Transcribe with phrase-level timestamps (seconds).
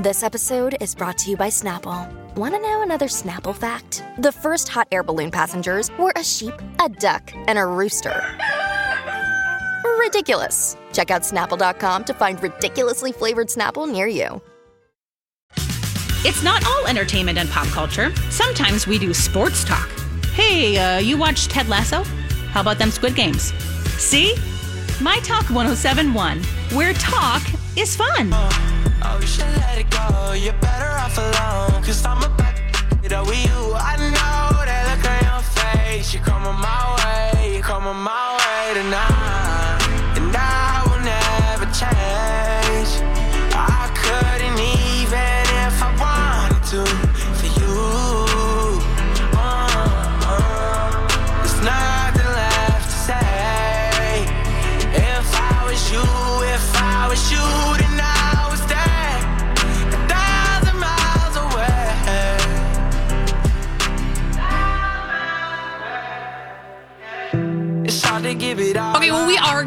[0.00, 2.10] This episode is brought to you by Snapple.
[2.34, 4.02] Want to know another Snapple fact?
[4.16, 8.24] The first hot air balloon passengers were a sheep, a duck, and a rooster.
[9.98, 10.78] Ridiculous.
[10.94, 14.40] Check out snapple.com to find ridiculously flavored Snapple near you.
[16.24, 18.10] It's not all entertainment and pop culture.
[18.30, 19.90] Sometimes we do sports talk.
[20.32, 22.04] Hey, uh, you watched Ted Lasso?
[22.52, 23.52] How about them Squid Games?
[23.98, 24.34] See?
[25.02, 27.42] My Talk 1071, where talk
[27.76, 28.32] is fun.
[29.02, 30.32] Oh, you should let it go.
[30.32, 31.82] You're better off alone.
[31.82, 32.54] Cause I'm about
[33.02, 33.60] to with you.
[33.74, 36.12] I know that look on your face.
[36.12, 37.54] You're coming my way.
[37.54, 39.80] You're coming my way tonight.
[40.20, 42.92] And I will never change.
[43.56, 46.84] I couldn't even if I wanted to
[47.40, 47.76] for you.
[49.32, 49.64] Uh,
[50.28, 50.92] uh,
[51.40, 54.28] there's nothing left to say.
[54.92, 56.04] If I was you,
[56.52, 57.46] if I was you,
[57.80, 58.09] then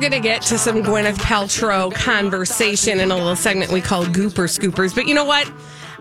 [0.09, 4.49] going to get to some Gwyneth Paltrow conversation in a little segment we call Gooper
[4.49, 4.93] Scoopers.
[4.93, 5.49] But you know what?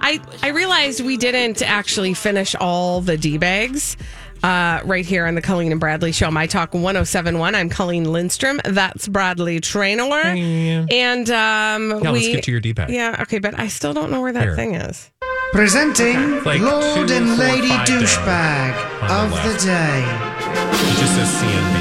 [0.01, 3.97] I, I realized we didn't actually finish all the D bags.
[4.43, 7.55] Uh, right here on the Colleen and Bradley Show, My Talk 1071.
[7.55, 8.61] I'm Colleen Lindstrom.
[8.65, 10.03] That's Bradley Traynor.
[10.21, 12.19] And um, Yeah, we.
[12.23, 12.91] let's get to your D bag.
[12.91, 14.57] Yeah, okay, but I still don't know where that Here.
[14.57, 15.13] thing is.
[15.53, 18.75] Presenting Like Lord two, and four, Lady five Douchebag
[19.11, 20.03] of the the day.
[20.03, 21.72] It just says CNB.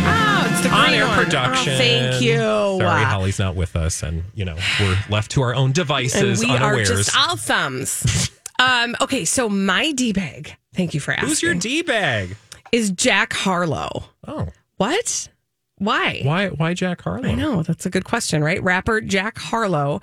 [0.62, 1.18] It's the On green air one.
[1.26, 1.74] production.
[1.74, 2.36] Oh, thank you.
[2.38, 6.40] Sorry, Holly's not with us, and you know we're left to our own and devices,
[6.40, 6.88] we are unawares.
[6.90, 8.30] just all thumbs.
[8.60, 10.56] um, okay, so my D bag.
[10.76, 11.30] Thank you for asking.
[11.30, 12.36] Who's your D bag?
[12.72, 14.04] is Jack Harlow.
[14.28, 15.30] Oh, What?
[15.78, 16.22] Why?
[16.24, 16.50] why?
[16.50, 17.28] Why Jack Harlow?
[17.28, 18.62] I know that's a good question, right?
[18.62, 20.00] Rapper Jack Harlow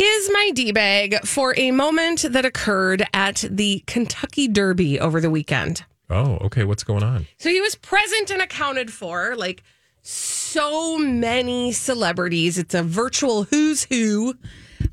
[0.00, 5.28] is my D bag for a moment that occurred at the Kentucky Derby over the
[5.30, 5.84] weekend.
[6.08, 6.64] Oh, okay.
[6.64, 7.26] What's going on?
[7.38, 9.62] So he was present and accounted for, like
[10.02, 12.58] so many celebrities.
[12.58, 14.34] It's a virtual who's who.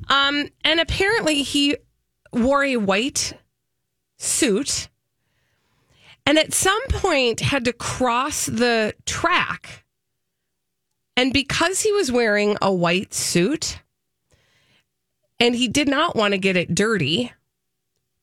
[0.08, 1.76] Um, and apparently he
[2.32, 3.34] wore a white
[4.18, 4.88] suit
[6.26, 9.84] and at some point had to cross the track.
[11.16, 13.80] And because he was wearing a white suit
[15.40, 17.32] and he did not want to get it dirty,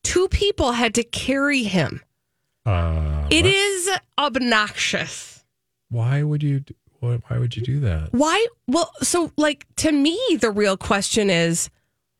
[0.03, 2.01] two people had to carry him.
[2.65, 3.53] Uh, It what?
[3.53, 5.36] is obnoxious.
[5.89, 6.63] Why would you?
[6.99, 8.09] Why, would you do that?
[8.11, 8.45] Why?
[8.67, 11.69] Well, so like to me, the real question is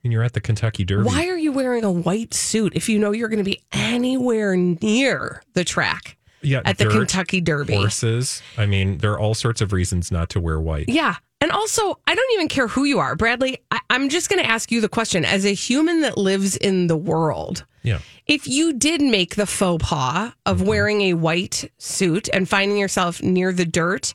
[0.04, 1.04] mean, you're at the Kentucky Derby.
[1.08, 4.56] why are you wearing a white suit if you know you're going to be anywhere
[4.56, 7.74] near the track Yeah, at the Kentucky Derby?
[7.76, 8.42] horses.
[8.58, 10.88] I mean, there are all sorts of reasons not to wear white.
[10.88, 11.16] Yeah.
[11.40, 13.60] And also, I don't even care who you are, Bradley.
[13.70, 16.88] I, I'm just going to ask you the question as a human that lives in
[16.88, 17.64] the world.
[17.84, 18.00] Yeah.
[18.26, 20.68] If you did make the faux pas of Mm-hmm.
[20.68, 24.14] wearing a white suit and finding yourself near the dirt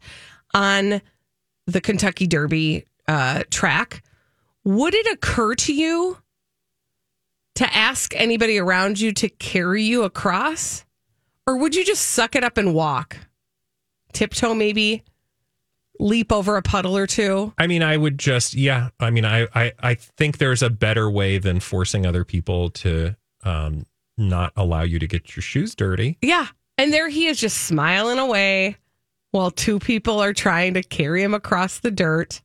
[0.52, 1.00] on
[1.66, 4.02] the Kentucky Derby uh, track,
[4.64, 6.18] would it occur to you
[7.54, 10.84] to ask anybody around you to carry you across?
[11.46, 13.16] Or would you just suck it up and walk?
[14.12, 15.04] Tiptoe, maybe?
[15.98, 17.52] Leap over a puddle or two?
[17.58, 18.88] I mean, I would just, yeah.
[18.98, 23.16] I mean, I, I, I think there's a better way than forcing other people to
[23.44, 23.86] um,
[24.16, 26.18] not allow you to get your shoes dirty.
[26.22, 26.46] Yeah.
[26.78, 28.76] And there he is just smiling away
[29.30, 32.42] while two people are trying to carry him across the dirt.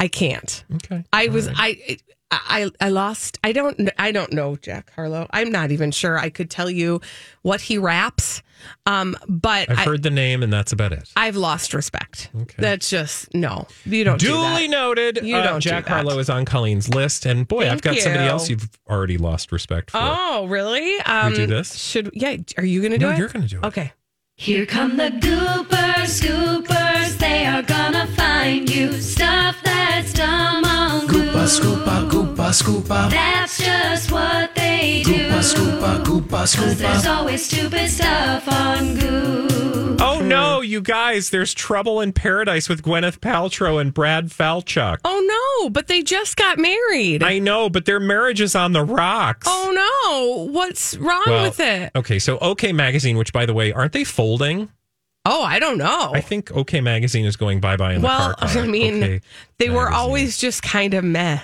[0.00, 0.64] I can't.
[0.74, 1.04] Okay.
[1.12, 1.56] I All was right.
[1.58, 1.98] I
[2.30, 3.38] I I lost.
[3.44, 5.26] I don't I don't know Jack Harlow.
[5.30, 7.00] I'm not even sure I could tell you
[7.42, 8.42] what he raps.
[8.86, 11.10] Um but I've I, heard the name, and that's about it.
[11.16, 12.30] I've lost respect.
[12.34, 12.56] Okay.
[12.58, 13.66] That's just no.
[13.84, 14.70] You don't do Duly that.
[14.70, 15.20] noted.
[15.22, 15.92] You uh, don't do Jack that.
[15.92, 19.52] Harlow is on Colleen's list, and boy, I've Thank got somebody else you've already lost
[19.52, 19.98] respect for.
[20.00, 20.98] Oh, really?
[21.00, 21.76] Um do this?
[21.76, 23.18] Should yeah, are you going to do no, it?
[23.18, 23.64] you're going to do it.
[23.66, 23.92] Okay.
[24.36, 30.63] Here come the goopers, scoopers, they are gonna find you stuff that's dumb on
[31.44, 33.10] Goopa, scoopa, goopa, scoopa.
[33.10, 35.28] That's just what they they do.
[35.30, 40.00] Cause there's always stupid stuff on Goop.
[40.00, 41.28] Oh no, you guys!
[41.28, 44.98] There's trouble in paradise with Gwyneth Paltrow and Brad Falchuk.
[45.04, 47.22] Oh no, but they just got married.
[47.22, 49.46] I know, but their marriage is on the rocks.
[49.48, 49.70] oh
[50.48, 51.92] no, what's wrong Well, with it?
[51.94, 54.70] Okay, so OK Magazine, which by the way, aren't they folding?
[55.26, 56.10] Oh, I don't know.
[56.12, 58.48] I think OK Magazine is going bye bye in well, the car.
[58.48, 58.62] car.
[58.62, 59.20] I mean, OK
[59.58, 61.40] they were always just kind of meh.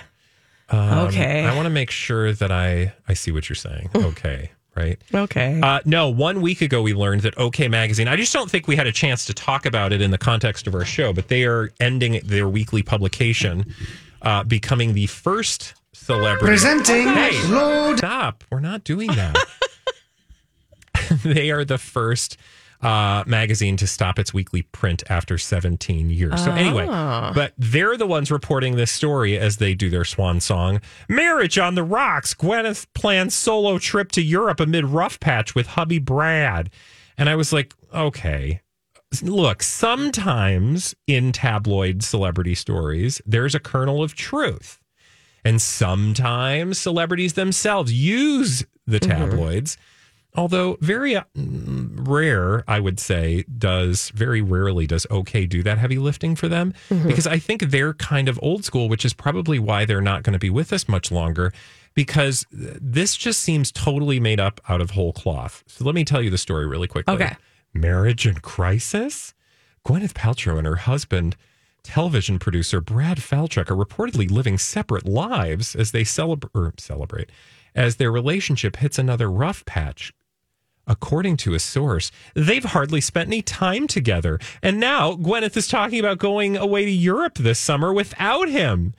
[0.69, 1.45] Um, okay.
[1.45, 3.89] I want to make sure that I I see what you're saying.
[3.95, 5.01] Okay, right?
[5.13, 5.59] Okay.
[5.61, 8.07] Uh, no, one week ago we learned that OK Magazine.
[8.07, 10.67] I just don't think we had a chance to talk about it in the context
[10.67, 13.73] of our show, but they are ending their weekly publication,
[14.21, 16.45] uh, becoming the first celebrity.
[16.45, 17.97] Presenting Hey, Lord.
[17.97, 18.43] stop!
[18.51, 19.35] We're not doing that.
[21.23, 22.37] they are the first
[22.81, 26.43] uh, magazine to stop its weekly print after 17 years.
[26.43, 26.85] So anyway,
[27.35, 30.81] but they're the ones reporting this story as they do their swan song.
[31.07, 32.33] Marriage on the rocks.
[32.33, 36.69] Gwyneth plans solo trip to Europe amid rough patch with hubby Brad.
[37.17, 38.61] And I was like, okay.
[39.21, 44.79] Look, sometimes in tabloid celebrity stories, there's a kernel of truth.
[45.43, 49.77] And sometimes celebrities themselves use the tabloids.
[50.33, 55.97] Although very uh, rare, I would say, does very rarely does OK do that heavy
[55.97, 59.83] lifting for them because I think they're kind of old school, which is probably why
[59.83, 61.51] they're not going to be with us much longer
[61.93, 65.63] because this just seems totally made up out of whole cloth.
[65.67, 67.13] So let me tell you the story really quickly.
[67.13, 67.35] Okay.
[67.73, 69.33] Marriage in crisis?
[69.85, 71.35] Gwyneth Paltrow and her husband,
[71.83, 77.29] television producer Brad Falchuk, are reportedly living separate lives as they celebrate, or celebrate,
[77.75, 80.13] as their relationship hits another rough patch.
[80.91, 84.37] According to a source, they've hardly spent any time together.
[84.61, 88.93] And now Gwyneth is talking about going away to Europe this summer without him.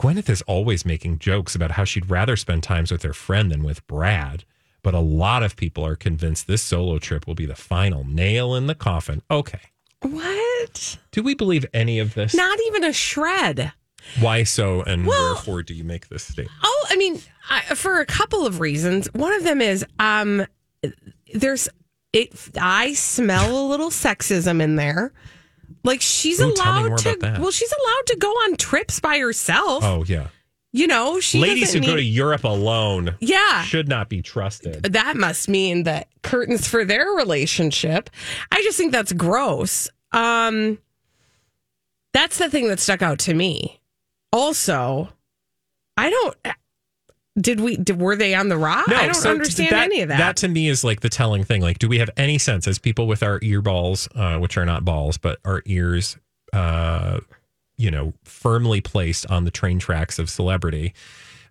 [0.00, 3.62] Gwyneth is always making jokes about how she'd rather spend times with her friend than
[3.62, 4.44] with Brad.
[4.82, 8.54] But a lot of people are convinced this solo trip will be the final nail
[8.54, 9.20] in the coffin.
[9.30, 9.60] Okay.
[10.00, 10.96] what?
[11.12, 12.34] Do we believe any of this?
[12.34, 13.72] Not even a shred.
[14.18, 16.50] Why so and Well- wherefore do you make this statement?
[16.62, 17.20] Oh, I mean,
[17.50, 19.08] I, for a couple of reasons.
[19.12, 20.46] One of them is um
[21.34, 21.68] there's
[22.12, 25.12] it I smell a little sexism in there.
[25.82, 29.84] Like she's Ooh, allowed to well, she's allowed to go on trips by herself.
[29.84, 30.28] Oh, yeah.
[30.72, 33.62] You know, she Ladies who doesn't go to Europe alone Yeah.
[33.62, 34.82] should not be trusted.
[34.84, 38.10] that must mean that curtains for their relationship.
[38.50, 39.88] I just think that's gross.
[40.12, 40.78] Um
[42.12, 43.80] that's the thing that stuck out to me.
[44.32, 45.12] Also,
[45.96, 46.36] I don't
[47.40, 48.88] did we did, were they on the rock?
[48.88, 50.18] I don't so understand that- any of that.
[50.18, 51.62] That to me is like the telling thing.
[51.62, 54.64] Like, do we have any sense as people with our ear balls, uh, which are
[54.64, 56.16] not balls, but our ears,
[56.52, 57.20] uh,
[57.76, 60.94] you know, firmly placed on the train tracks of celebrity,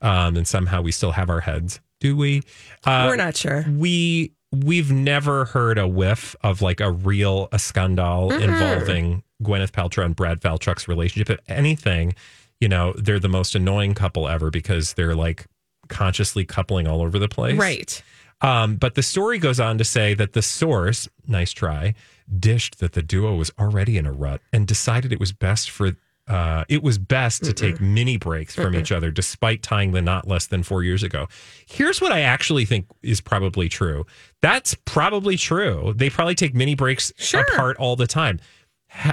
[0.02, 1.82] um, and somehow we still have our heads?
[2.00, 2.44] Do we?
[2.86, 3.66] Uh, We're not sure.
[3.70, 10.06] We we've never heard a whiff of like a real a scandal involving Gwyneth Paltrow
[10.06, 11.30] and Brad Falchuk's relationship.
[11.30, 12.14] If anything,
[12.62, 15.46] you know, they're the most annoying couple ever because they're like
[15.94, 17.58] consciously coupling all over the place.
[17.58, 18.04] Right.
[18.42, 21.94] Um, but the story goes on to say that the source, nice try,
[22.40, 25.92] dished that the duo was already in a rut and decided it was best for
[26.26, 30.26] uh, it was best to take mini breaks from each other despite tying the knot
[30.26, 31.28] less than four years ago.
[31.66, 34.06] Here's what I actually think is probably true.
[34.42, 35.94] That's probably true.
[35.98, 37.42] They probably take mini breaks Sure.
[37.42, 38.40] apart all the time.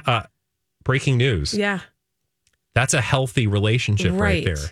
[0.07, 0.23] Uh,
[0.85, 1.53] breaking news.
[1.53, 1.81] Yeah.
[2.75, 4.45] That's a healthy relationship right, Right.
[4.45, 4.71] there.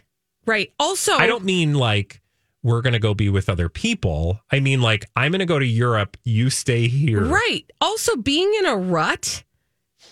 [0.48, 0.72] Right.
[0.80, 2.20] Also, I don't mean like
[2.62, 4.40] we're going to go be with other people.
[4.50, 7.22] I mean like I'm going to go to Europe, you stay here.
[7.24, 7.64] Right.
[7.80, 9.44] Also, being in a rut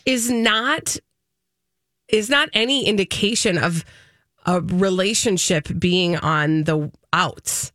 [0.05, 0.97] is not
[2.09, 3.85] is not any indication of
[4.45, 7.73] a relationship being on the outs.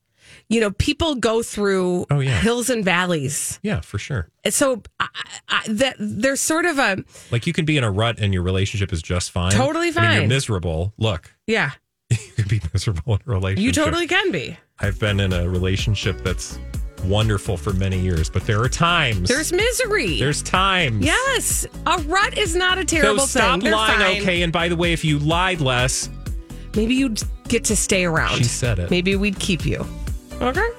[0.48, 2.40] You know, people go through Oh, yeah.
[2.42, 3.60] hills and valleys.
[3.64, 4.30] Yeah, for sure.
[4.50, 5.08] So I,
[5.50, 8.44] I, that there's sort of a Like you can be in a rut and your
[8.44, 9.52] relationship is just fine.
[9.52, 10.94] Totally I mean, you're miserable.
[10.98, 11.72] Look, yeah.
[12.52, 13.64] You be miserable in a relationship.
[13.66, 14.58] You totally can be.
[14.80, 16.60] I've been in a relationship that's
[17.06, 19.28] wonderful for many years, but there are times.
[19.28, 20.20] There's misery.
[20.20, 21.04] there's times.
[21.06, 23.62] yes, a rut is not a So terrible stop thing.
[23.66, 24.22] They're lying, fine.
[24.22, 24.42] okay?
[24.44, 26.10] And by the way, if you lied less,
[26.76, 28.38] Maybe you'd get to stay around.
[28.38, 28.90] She said it.
[28.90, 29.86] Maybe we'd keep you.
[30.42, 30.70] Okay.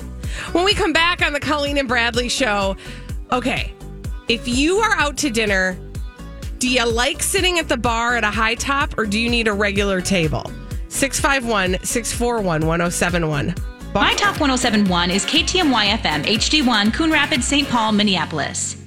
[0.53, 2.77] When we come back on the Colleen and Bradley show,
[3.31, 3.75] okay,
[4.29, 5.77] if you are out to dinner,
[6.59, 9.49] do you like sitting at the bar at a high top or do you need
[9.49, 10.51] a regular table?
[10.93, 13.55] 651 641 1071.
[13.95, 17.69] My Talk 1071 is KTMY FM, HD1, Coon Rapids, St.
[17.69, 18.82] Paul, Minneapolis.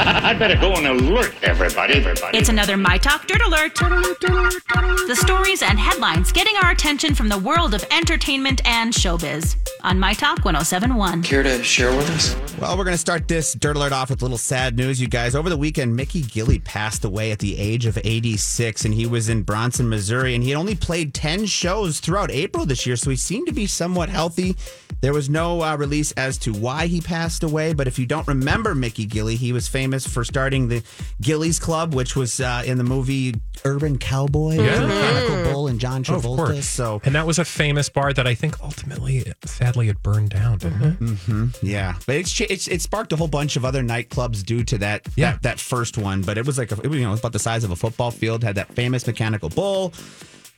[0.02, 1.92] I'd better go and alert everybody.
[1.94, 2.38] Everybody.
[2.38, 3.74] It's another My Talk Dirt Alert.
[3.74, 9.56] The stories and headlines getting our attention from the world of entertainment and showbiz.
[9.82, 11.22] on My Talk 1071.
[11.22, 12.34] Care to share with us?
[12.58, 15.08] Well, we're going to start this Dirt Alert off with a little sad news, you
[15.08, 15.34] guys.
[15.34, 19.28] Over the weekend, Mickey Gilley passed away at the age of 86, and he was
[19.28, 23.10] in Branson, Missouri, and he had only played 10 shows throughout April this year, so
[23.10, 24.56] he seemed to be somewhat healthy.
[25.02, 28.28] There was no uh, release as to why he passed away, but if you don't
[28.28, 30.82] remember Mickey Gilley, he was famous for starting the
[31.20, 34.80] Gilley's Club, which was uh, in the movie Urban Cowboy, Yeah.
[34.80, 36.36] with Mechanical Bull and John Oh, of Travolta.
[36.36, 36.66] course.
[36.66, 40.58] so and that was a famous bar that I think ultimately, sadly, it burned down,
[40.58, 41.00] didn't it?
[41.00, 41.46] Mm-hmm.
[41.62, 45.06] Yeah, but it's, it's it sparked a whole bunch of other nightclubs due to that
[45.16, 45.32] Yeah.
[45.32, 46.22] that, that first one.
[46.22, 47.70] But it was like a, it was, you know it was about the size of
[47.70, 48.42] a football field.
[48.44, 49.92] Had that famous mechanical bull.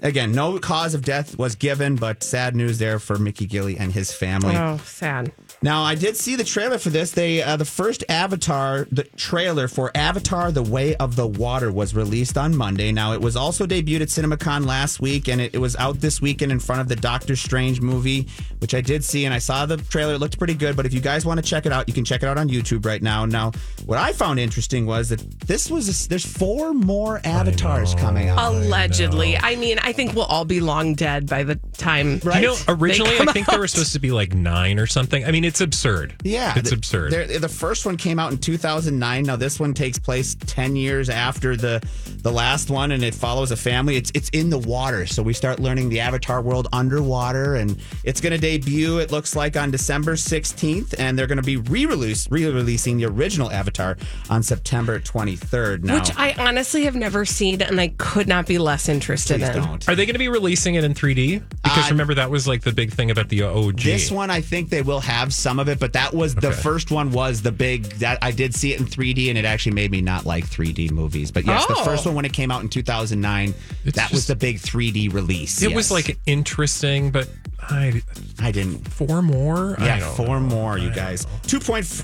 [0.04, 3.92] Again, no cause of death was given, but sad news there for Mickey Gilley and
[3.92, 4.56] his family.
[4.56, 5.30] Oh, sad.
[5.62, 7.12] Now, I did see the trailer for this.
[7.12, 11.94] They uh, the first Avatar, the trailer for Avatar: The Way of the Water was
[11.94, 12.90] released on Monday.
[12.90, 16.20] Now, it was also debuted at CinemaCon last week, and it, it was out this
[16.20, 18.26] weekend in front of the Doctor Strange movie,
[18.58, 20.14] which I did see, and I saw the trailer.
[20.14, 20.76] It looked pretty good.
[20.76, 22.48] But if you guys want to check it out, you can check it out on
[22.48, 23.24] YouTube right now.
[23.24, 23.52] Now,
[23.86, 28.52] what I found interesting was that this was there's four more Avatars coming out.
[28.52, 29.36] Allegedly.
[29.36, 32.20] I, mean, I think we'll all be long dead by the time.
[32.24, 32.42] Right?
[32.42, 34.86] You know, they originally come I think there were supposed to be like nine or
[34.86, 35.24] something.
[35.24, 36.14] I mean, it's absurd.
[36.24, 37.12] Yeah, it's the- absurd.
[37.42, 39.24] The first one came out in 2009.
[39.24, 41.82] Now this one takes place 10 years after the
[42.22, 43.96] the last one, and it follows a family.
[43.96, 48.20] It's it's in the water, so we start learning the Avatar world underwater, and it's
[48.22, 48.98] going to debut.
[48.98, 53.50] It looks like on December 16th, and they're going to be re-released, re-releasing the original
[53.50, 53.96] Avatar
[54.30, 55.84] on September 23rd.
[55.84, 59.48] Now, Which I honestly have never seen, and I could not be less interested please
[59.50, 59.62] in.
[59.62, 59.88] don't.
[59.88, 61.42] Are they going to be releasing it in 3D?
[61.62, 63.80] Because Uh, remember that was like the big thing about the OG.
[63.82, 66.90] This one, I think they will have some of it, but that was the first
[66.90, 69.90] one was the big that I did see it in 3D, and it actually made
[69.90, 71.30] me not like 3D movies.
[71.30, 71.84] But yes, the Oh.
[71.84, 75.60] first one when it came out in 2009, It's that was the big 3D release.
[75.60, 75.76] it yes.
[75.76, 77.28] was like interesting, but
[77.60, 78.02] I
[78.40, 78.88] I didn't.
[78.88, 79.76] four more.
[79.78, 80.46] I Yeah, don't four know.
[80.46, 81.26] more, you I guys.
[81.26, 81.32] know.
[81.46, 81.60] Two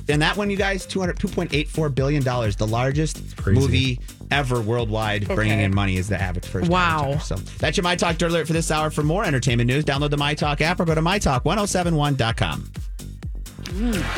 [0.09, 3.99] and that one, you guys, 200, 2.84 billion dollars, the largest movie
[4.31, 6.51] ever worldwide, bringing in money is the Avatar.
[6.61, 7.13] First Wow.
[7.15, 7.21] Avatar.
[7.21, 8.91] So that's your My Talk Dirt Alert for this hour.
[8.91, 12.71] For more entertainment news, download the My Talk app or go to mytalk1071.com.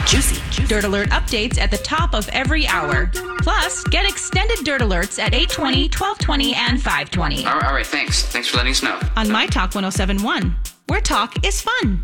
[0.07, 0.64] Juicy.
[0.67, 3.11] Dirt Alert updates at the top of every hour.
[3.43, 8.23] Plus, get extended Dirt Alerts at 820, 1220, and 520 All right, all right, thanks.
[8.23, 8.99] Thanks for letting us know.
[9.17, 12.02] on My Talk 1071, where talk is fun.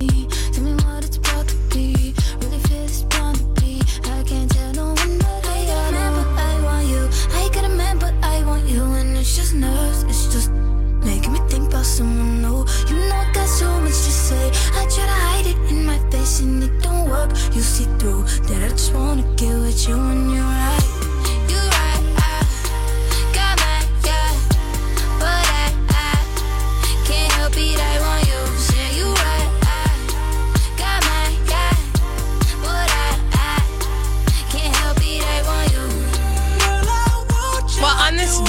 [0.00, 2.14] Tell me what it's about to be.
[2.40, 3.80] Really feel it's bound to be.
[4.04, 7.08] I can't tell no one but I got a man, but I want you.
[7.30, 8.82] I got a man, but I want you.
[8.82, 10.02] And it's just nerves.
[10.04, 12.66] It's just making me think about someone new.
[12.88, 14.48] You know I got so much to say.
[14.74, 17.30] I try to hide it in my face and it don't work.
[17.52, 21.02] You see through that I just wanna get with you you're right.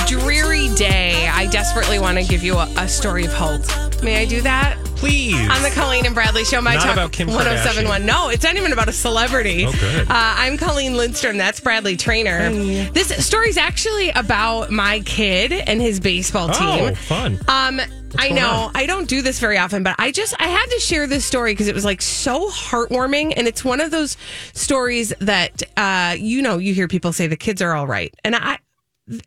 [0.08, 3.64] Dreary day, I desperately want to give you a, a story of hope.
[4.04, 4.83] May I do that?
[5.04, 5.36] Please.
[5.36, 8.06] On the Colleen and Bradley show, my Not talk about Kim 1071.
[8.06, 9.66] No, it's not even about a celebrity.
[9.68, 10.10] Oh, good.
[10.10, 11.38] Uh, I'm Colleen Lindstrom.
[11.38, 12.50] That's Bradley Traynor.
[12.94, 16.92] This story's actually about my kid and his baseball team.
[16.92, 17.38] Oh, fun.
[17.50, 17.82] Um,
[18.18, 18.72] I know on?
[18.76, 21.52] I don't do this very often, but I just I had to share this story
[21.52, 24.16] because it was like so heartwarming, and it's one of those
[24.54, 28.36] stories that uh, you know you hear people say the kids are all right, and
[28.36, 28.60] I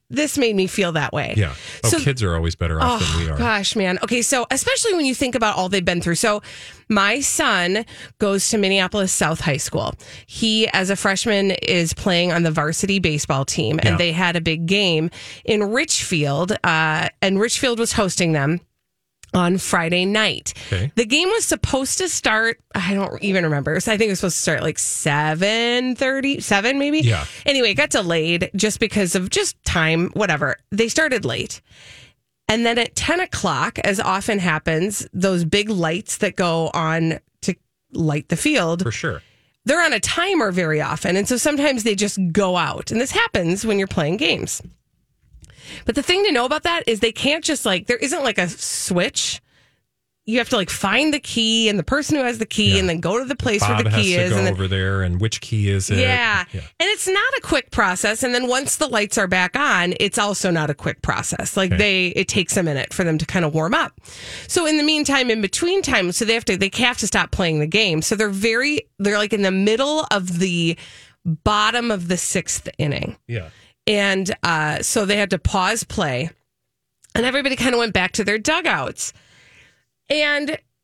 [0.09, 1.35] this made me feel that way.
[1.37, 1.53] Yeah.
[1.85, 3.37] Oh, So- kids are always better off Oh, than we are.
[3.37, 3.99] Gosh, man.
[4.03, 6.15] Okay, so especially when you think about all they've been through.
[6.15, 6.43] So,
[6.89, 7.85] my son
[8.19, 9.95] goes to Minneapolis South High School.
[10.27, 13.91] He, as a freshman, is playing on the varsity baseball team, Yeah.
[13.91, 15.11] and they had a big game
[15.45, 18.61] in Richfield, uh, and Richfield was hosting them
[19.35, 20.55] on Friday night.
[20.73, 20.91] Okay.
[20.95, 23.79] The game was supposed to start, I don't even remember.
[23.81, 27.01] So I think it was supposed to start like 7:30, 7 maybe.
[27.01, 27.25] Yeah.
[27.45, 30.57] Anyway, it got delayed just because of just time, whatever.
[30.71, 31.61] They started late.
[32.49, 37.55] And then at 10 o'clock, as often happens, those big lights that go on to
[37.93, 39.23] light the field, For sure.
[39.65, 41.17] they're on a timer very often.
[41.17, 42.93] And so sometimes they just go out.
[42.93, 44.63] And this happens when you're playing games.
[45.85, 48.39] But the thing to know about that is they can't just like, there isn't like
[48.39, 49.41] a switch.
[50.29, 52.81] You have to like find the key and the person who has the key Yeah.
[52.81, 54.31] and then go to the place Bob where the has key to is.
[54.31, 55.99] go and then, over there, and which key is it?
[56.01, 56.45] yeah.
[56.53, 58.25] And it's not a quick process.
[58.25, 61.57] And then once the lights are back on, it's also not a quick process.
[61.57, 61.79] Like Okay.
[61.79, 63.93] they, it takes a minute for them to kind of warm up.
[64.49, 67.31] So in the meantime, in between time, so they have to, they have to stop
[67.31, 68.03] playing the game.
[68.03, 70.77] So they're very, they're like in the middle of the
[71.25, 73.17] bottom of the sixth inning.
[73.29, 73.51] Yeah.
[73.87, 76.31] And uh, so they had to pause play,
[77.15, 79.13] and everybody kind of went back to their dugouts.
[80.11, 80.59] And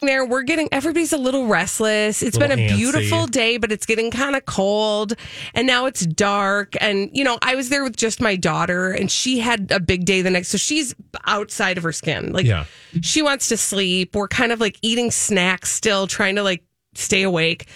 [0.00, 0.24] There.
[0.24, 2.22] We're getting everybody's a little restless.
[2.22, 2.76] It's been a antsy.
[2.76, 5.14] beautiful day, but it's getting kind of cold.
[5.54, 6.74] And now it's dark.
[6.80, 10.04] And, you know, I was there with just my daughter and she had a big
[10.04, 10.48] day the next.
[10.48, 10.94] So she's
[11.26, 12.32] outside of her skin.
[12.32, 12.64] Like, Yeah.
[13.02, 14.14] she wants to sleep.
[14.16, 16.64] We're kind of like eating snacks still, trying to like
[16.94, 17.66] stay awake.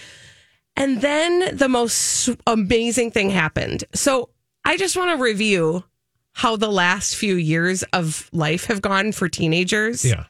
[0.77, 3.85] And then the most amazing thing happened.
[3.95, 4.31] So
[4.65, 5.85] I just want to review
[6.33, 10.05] how the last few years of life have gone for teenagers.
[10.05, 10.25] Yeah.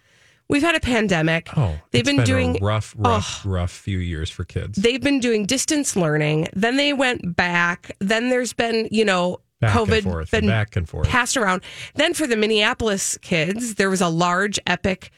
[0.48, 1.48] We've had a pandemic.
[1.56, 4.76] Oh, they've been, a doing rough, rough, rough few years for kids.
[4.76, 6.48] They've been doing distance learning.
[6.52, 7.96] Then they went back.
[8.00, 11.08] Then there's been, you know, Back and COVID forth, been back and forth.
[11.08, 11.62] passed around.
[11.94, 15.10] Then for the Minneapolis kids, there was a large, epic,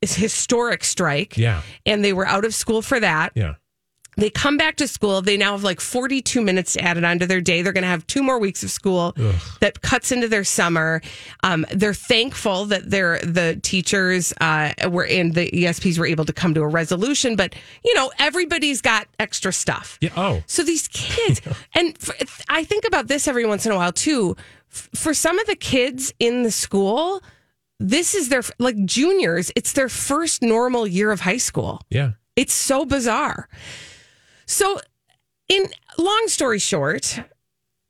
[0.00, 1.36] historic strike.
[1.36, 1.62] Yeah.
[1.84, 3.32] And they were out of school for that.
[3.34, 3.54] Yeah.
[4.16, 5.22] They come back to school.
[5.22, 7.62] They now have like 42 minutes added onto their day.
[7.62, 9.14] They're going to have two more weeks of school
[9.60, 11.00] that cuts into their summer.
[11.42, 16.32] Um, they're thankful that they're, the teachers uh, were in the ESPs were able to
[16.32, 17.36] come to a resolution.
[17.36, 17.54] But,
[17.84, 19.98] you know, everybody's got extra stuff.
[20.00, 20.10] Yeah.
[20.16, 20.42] Oh.
[20.46, 21.40] So these kids,
[21.74, 21.96] and
[22.48, 24.36] I think about this every once in a while too.
[24.72, 27.20] F- For some of the kids in the school,
[27.80, 29.50] this is their like juniors.
[29.56, 31.80] It's their first normal year of high school.
[31.90, 32.12] Yeah.
[32.36, 33.48] It's so bizarre.
[34.46, 34.80] So,
[35.48, 35.66] in
[35.98, 37.18] long story short,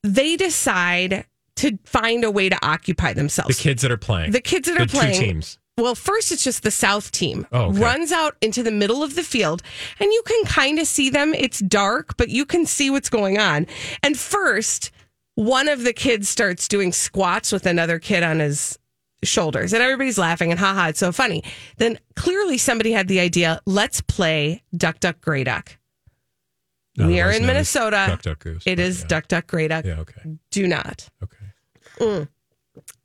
[0.02, 3.56] they decide to find a way to occupy themselves.
[3.56, 4.32] The kids that are playing.
[4.32, 5.14] The kids that are playing.
[5.14, 5.58] Two teams.
[5.76, 7.80] Well, first it's just the South team Oh, okay.
[7.80, 9.60] runs out into the middle of the field,
[9.98, 11.34] and you can kind of see them.
[11.34, 13.66] It's dark, but you can see what's going on.
[14.02, 14.92] And first,
[15.34, 18.78] one of the kids starts doing squats with another kid on his
[19.24, 21.42] shoulders, and everybody's laughing and haha, it's so funny.
[21.78, 23.60] Then clearly somebody had the idea.
[23.66, 25.76] Let's play Duck Duck Gray Duck.
[26.96, 28.04] We are in Minnesota.
[28.08, 28.62] Duck, Duck, Goose.
[28.66, 29.84] It is Duck Duck Gray Duck.
[29.84, 30.00] Yeah.
[30.00, 30.36] Okay.
[30.50, 31.08] Do not.
[31.22, 31.36] Okay.
[31.98, 32.28] Mm.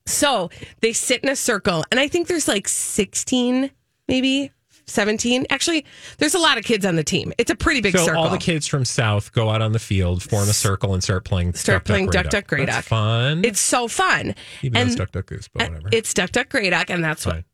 [0.05, 0.49] So
[0.81, 3.69] they sit in a circle, and I think there's like 16,
[4.07, 4.51] maybe
[4.87, 5.45] 17.
[5.49, 5.85] Actually,
[6.17, 7.31] there's a lot of kids on the team.
[7.37, 8.23] It's a pretty big so circle.
[8.23, 11.25] all the kids from South go out on the field, form a circle, and start
[11.25, 11.53] playing.
[11.53, 12.85] Start playing Gray Duck, Duck, Gray That's Duck.
[12.85, 13.45] Fun.
[13.45, 14.35] It's so fun.
[14.61, 15.89] Even and it's Duck Duck Goose, but whatever.
[15.91, 17.45] It's Duck Duck Gray Duck, and that's what.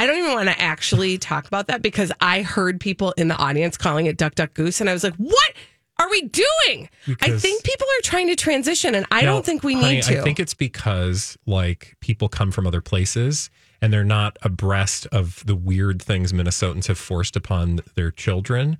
[0.00, 3.36] I don't even want to actually talk about that because I heard people in the
[3.36, 5.52] audience calling it Duck Duck Goose, and I was like, "What
[5.98, 6.88] are we doing?"
[7.20, 10.02] I think people are trying to transition, and I Now, don't think we honey, need
[10.04, 10.20] to.
[10.20, 15.44] I think it's because like people come from other places and they're not abreast of
[15.46, 18.76] the weird things Minnesotans have forced upon their children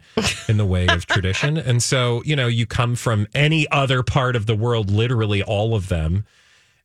[0.49, 1.57] in the way of tradition.
[1.69, 5.75] And so, you know, you come from any other part of the world, literally all
[5.77, 6.25] of them,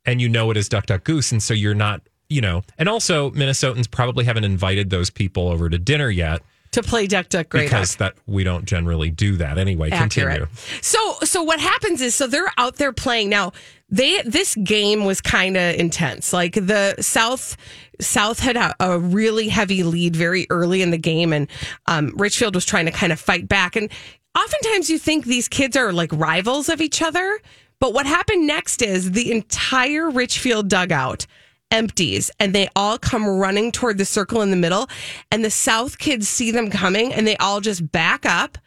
[0.06, 1.32] and you know it as Duck Duck Goose.
[1.32, 5.68] And so you're not, you know, and also Minnesotans probably haven't invited those people over
[5.68, 6.40] to dinner yet
[6.74, 7.70] to play Duck Duck Gray Duck.
[7.70, 9.90] because that we don't generally do that anyway.
[9.90, 10.40] accurate.
[10.40, 10.46] Continue.
[10.82, 13.52] So so what happens is so they're out there playing now.
[13.90, 16.32] They this game was kind of intense.
[16.32, 17.56] Like the South
[18.00, 21.48] South had a, a really heavy lead very early in the game, and
[21.86, 23.76] um, Richfield was trying to kind of fight back.
[23.76, 23.90] And
[24.36, 27.40] oftentimes you think these kids are like rivals of each other,
[27.78, 31.26] but what happened next is the entire Richfield dugout
[31.70, 34.86] empties and they all come running toward the circle in the middle
[35.32, 38.58] and the south kids see them coming and they all just back up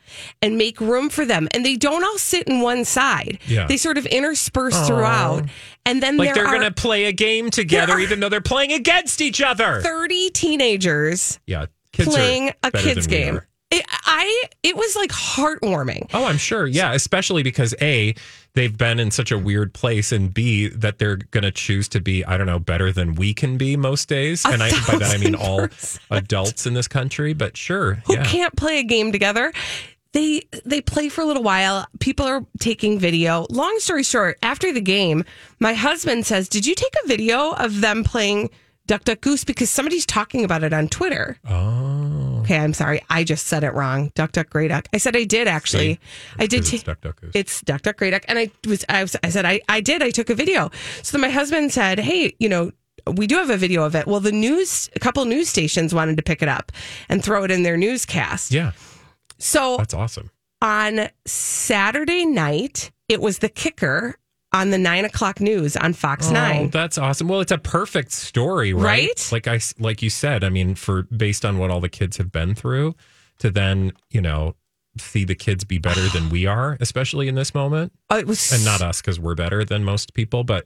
[0.41, 3.65] and make room for them and they don't all sit in one side Yeah.
[3.67, 4.87] they sort of intersperse Aw.
[4.87, 5.45] throughout
[5.85, 8.27] and then Like there they're are going to play a game together, are- even though
[8.29, 9.79] they're playing against each other.
[9.81, 13.47] 30 teenagers Yeah, kids are playing a kids game are.
[13.69, 16.67] It, i it was like heartwarming Oh, I'm sure.
[16.67, 18.15] Yeah, especially because A,
[18.53, 21.99] they've been in such a weird place, and B, that they're going to choose to
[21.99, 24.45] be, I don't know, better than we can be most days.
[24.45, 26.03] A and I, by that I mean all percent.
[26.11, 27.95] adults in this country, but sure.
[28.05, 28.25] who yeah.
[28.25, 29.51] can't play a game together.
[30.13, 31.85] They they play for a little while.
[31.99, 33.45] People are taking video.
[33.49, 35.25] Long story short, after the game,
[35.59, 38.49] my husband says, "Did you take a video of them playing
[38.87, 41.37] Duck Duck Goose because somebody's talking about it on Twitter.
[41.47, 41.86] Oh.
[42.47, 43.01] Okay, I'm sorry.
[43.09, 44.13] I just said it wrong.
[44.15, 44.87] Duck Duck Grey Duck.
[44.93, 45.95] I said I did actually.
[45.95, 45.99] See?
[46.39, 46.61] I did.
[46.61, 47.31] Because it's Duck Duck Goose.
[47.35, 50.01] It's Duck Duck Grey Duck, and I was I, was, I said I I did.
[50.01, 50.71] I took a video.
[51.03, 52.71] So then my husband said, "Hey, you know."
[53.05, 54.05] We do have a video of it.
[54.05, 56.73] Well, the news, a couple news stations wanted to pick it up
[57.07, 58.51] and throw it in their newscast.
[58.51, 58.73] Yeah,
[59.37, 60.29] So that's awesome.
[60.61, 64.17] on Saturday night, it was the kicker
[64.53, 66.69] on the nine o'clock news on Fox Oh, Nine.
[66.69, 67.27] that's awesome.
[67.27, 68.83] Well, it's a perfect story, right?
[69.09, 69.29] Right?
[69.31, 72.31] Like I like you said, I mean, for based on what all the kids have
[72.31, 72.95] been through,
[73.39, 74.55] to then you know
[74.97, 78.51] see the kids be better than we are, especially in this moment, Oh, it was
[78.51, 80.65] and not us because we're better than most people, but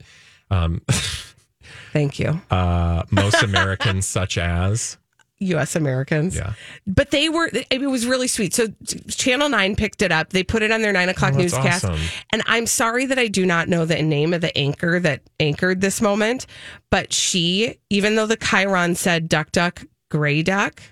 [0.50, 0.80] um,
[1.92, 4.96] Thank you, uh, most Americans, such as
[5.42, 5.76] U.S.
[5.76, 6.36] Americans.
[6.36, 6.54] yeah,
[6.86, 8.54] But they were, it was really sweet.
[8.54, 8.68] So
[9.08, 10.30] Channel 9 picked it up.
[10.30, 11.84] They put it on their nine o'clock Oh, newscast.
[11.84, 12.00] awesome.
[12.30, 15.80] And I'm sorry that I do not know the name of the anchor that anchored
[15.80, 16.46] this moment.
[16.90, 20.82] But she, even though the chyron said duck, duck, gray duck,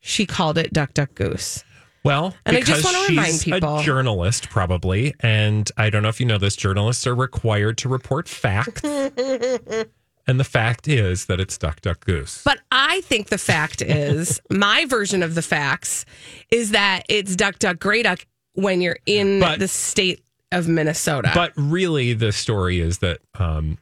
[0.00, 1.64] she called it duck, duck, goose.
[2.04, 6.18] Well, And I just wanna remind people- a journalist, probably, and I don't know if
[6.18, 6.56] you know this.
[6.56, 8.82] Journalists are required to report facts,
[10.26, 12.42] and the fact is that it's duck, duck, goose.
[12.44, 16.04] But I think the fact is, my version of the facts
[16.50, 21.30] is that it's duck, duck, gray duck when you're in But- the state of Minnesota.
[21.34, 23.78] But really, the story is that um,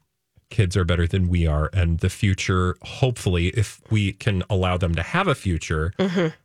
[0.51, 4.95] kids are better than we are, and the future, hopefully, if we can allow them
[4.95, 5.93] to have a future,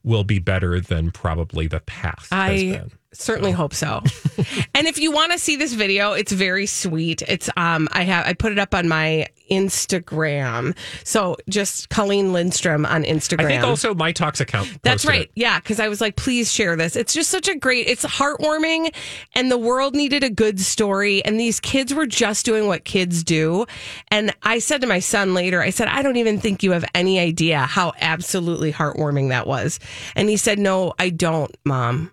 [0.04, 2.72] will be better than probably the past has Mm-hmm.
[2.72, 2.92] Been.
[3.15, 4.01] Certainly hope so.
[4.75, 7.21] and if you want to see this video, it's very sweet.
[7.23, 10.75] It's um I have I put it up on my Instagram.
[11.04, 13.45] So just Colleen Lindstrom on Instagram.
[13.45, 14.80] I think also my talks account.
[14.82, 15.23] That's right.
[15.23, 15.32] it.
[15.36, 16.95] Yeah, because I was like, please share this.
[16.95, 18.93] It's just such a great, it's heartwarming,
[19.34, 21.23] and the world needed a good story.
[21.23, 23.65] And these kids were just doing what kids do.
[24.10, 26.86] And I said to my son later, I said, I don't even think you have
[26.93, 29.80] any idea how absolutely heartwarming that was.
[30.15, 32.12] And he said, No, I don't, mom.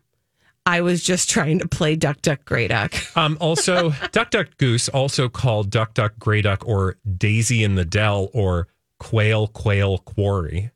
[0.65, 2.95] I was just trying to play Duck Duck Grey Duck.
[3.17, 7.85] Um, also, Duck Duck Goose, also called Duck Duck Grey Duck or Daisy in the
[7.85, 10.71] Dell or Quail Quail Quarry.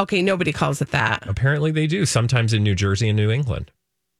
[0.00, 1.22] Okay, nobody calls it that.
[1.26, 3.70] Apparently, they do sometimes in New Jersey and New England.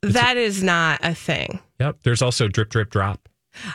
[0.02, 1.60] That is not a thing.
[1.80, 1.98] Yep.
[2.02, 3.28] There's also Drip Drip Drop.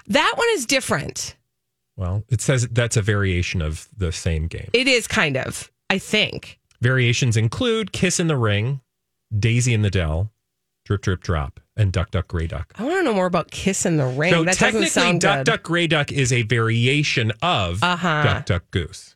[0.07, 1.35] That one is different.
[1.95, 4.69] Well, it says that's a variation of the same game.
[4.73, 6.59] It is kind of, I think.
[6.81, 8.81] Variations include Kiss in the Ring,
[9.37, 10.31] Daisy in the Dell,
[10.87, 12.73] Drip Drip Drop, and Duck Duck Grey Duck.
[12.77, 15.45] I want to know more about Kiss in the rain So that technically, Duck good.
[15.45, 18.23] Duck Grey Duck is a variation of Uh-huh.
[18.23, 19.15] Duck Duck Goose,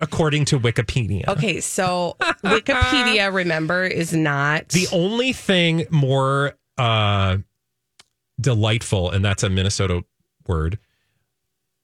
[0.00, 1.26] according to Wikipedia.
[1.28, 7.38] Okay, so Wikipedia, remember, is not The only thing more uh,
[8.40, 10.04] delightful, and that's a Minnesota
[10.46, 10.78] word,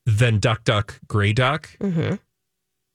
[0.07, 2.19] than Duck Duck Grey Duck Mhm.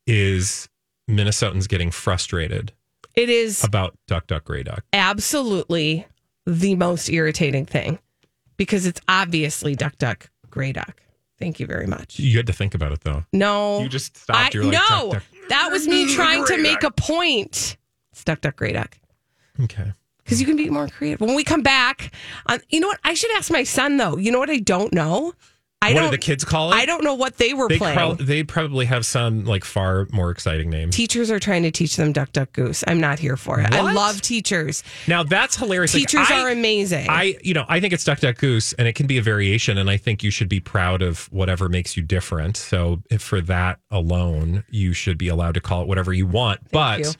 [0.06, 0.70] is
[1.10, 2.72] Minnesotans getting frustrated
[3.16, 4.84] It is about Duck Duck Grey Duck.
[4.94, 6.06] absolutely
[6.46, 8.00] the most irritating thing
[8.58, 11.02] because it's obviously Duck Duck Grey Duck.
[11.38, 12.20] Thank you very much.
[12.20, 13.24] You had to think about it though.
[13.32, 14.40] No, You just stopped.
[14.40, 15.24] I, You're like, no, Duck, Duck.
[15.50, 16.92] that was me trying to make Duck.
[16.98, 17.78] a point.
[18.12, 18.98] It's Duck Duck Grey Duck.
[19.62, 19.94] Okay.
[20.24, 21.22] Because you can be more creative.
[21.22, 22.12] When we come back,
[22.48, 23.00] um, you know what?
[23.04, 24.18] I should ask my son though.
[24.18, 25.34] You know what I don't know?
[25.82, 26.76] I what did the kids call it?
[26.76, 28.18] I don't know what they were They playing.
[28.20, 30.94] they probably have some like far more exciting names.
[30.94, 32.84] Teachers are trying to teach them Duck Duck Goose.
[32.86, 33.72] I'm not here for it.
[33.74, 34.84] I love teachers.
[35.08, 35.94] Now that's hilarious.
[35.94, 37.08] Like, Teachers I- are amazing.
[37.10, 39.78] I, you know, I think it's Duck Duck Goose, and it can be a variation,
[39.78, 42.58] and I think you should be proud of whatever makes you different.
[42.58, 46.60] So, if for that alone, you should be allowed to call it whatever you want.
[46.72, 47.12] but you.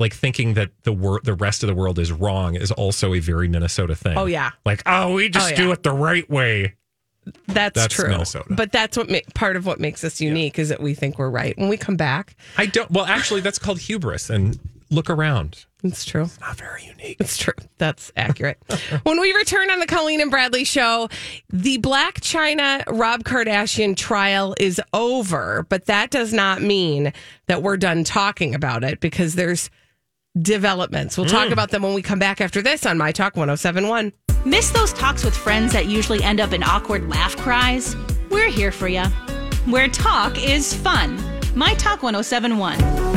[0.00, 3.20] like thinking that the wor- the rest of the world is wrong is also a
[3.20, 4.18] very Minnesota thing.
[4.18, 4.50] Oh, yeah.
[4.66, 6.74] like oh, we just Oh, do it the right way.
[7.46, 8.08] That's, That's true.
[8.08, 8.46] Minnesota.
[8.50, 11.30] But that's what ma- part of what makes us unique is that we think we're
[11.30, 11.56] right.
[11.58, 12.90] When we come back, I don't.
[12.90, 14.30] Well, actually, that's called hubris.
[14.30, 14.58] And
[14.90, 15.64] look around.
[15.82, 16.22] it's true.
[16.22, 17.18] It's not very unique.
[17.20, 17.54] It's true.
[17.78, 18.58] That's accurate.
[19.02, 21.08] when we return on the Colleen and Bradley show,
[21.50, 27.12] the Blac Chyna Rob Kardashian trial is over, but that does not mean
[27.46, 29.70] that we're done talking about it because there's
[30.42, 31.16] developments.
[31.16, 31.52] We'll talk Mm.
[31.52, 34.12] about them when we come back after this on My Talk 1071.
[34.44, 37.96] Miss those talks with friends that usually end up in awkward laugh cries?
[38.30, 39.04] We're here for you.
[39.66, 41.18] Where talk is fun.
[41.54, 43.07] My Talk 1071.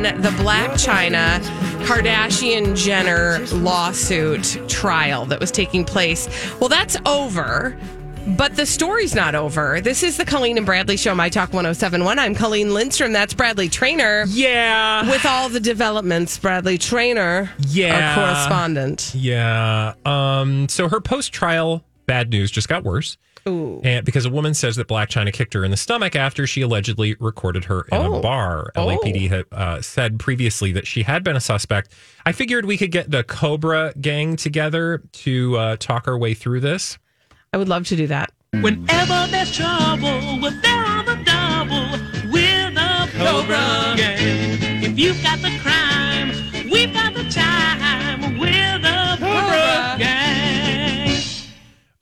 [0.00, 1.40] On the Blac Chyna
[1.84, 6.26] Kardashian Jenner lawsuit trial that was taking place.
[6.58, 7.76] Well, that's over.
[8.26, 9.82] But the story's not over.
[9.82, 12.18] This is the Colleen and Bradley show, My Talk 1071.
[12.18, 13.12] I'm Colleen Lindstrom.
[13.12, 14.24] That's Bradley Traynor.
[14.28, 15.06] Yeah.
[15.10, 18.14] With all the developments, Bradley Traynor, Yeah.
[18.16, 19.12] our correspondent.
[19.14, 19.92] Yeah.
[20.06, 20.66] Um.
[20.70, 23.18] So her post-trial bad news just got worse.
[23.48, 23.80] Ooh.
[23.82, 26.60] And because a woman says that Blac Chyna kicked her in the stomach after she
[26.60, 28.14] allegedly recorded her in Oh.
[28.18, 28.70] a bar.
[28.76, 31.92] LAPD had uh, said previously that she had been a suspect.
[32.26, 36.60] I figured we could get the Cobra gang together to uh, talk our way through
[36.60, 36.98] this.
[37.52, 38.30] I would love to do that.
[38.52, 42.30] Whenever there's trouble, we're there on the double.
[42.32, 44.82] We're the Cobra Gang.
[44.84, 46.30] If you've got the crime,
[46.70, 48.38] we've got the time.
[48.38, 51.16] We're the Cobra Gang.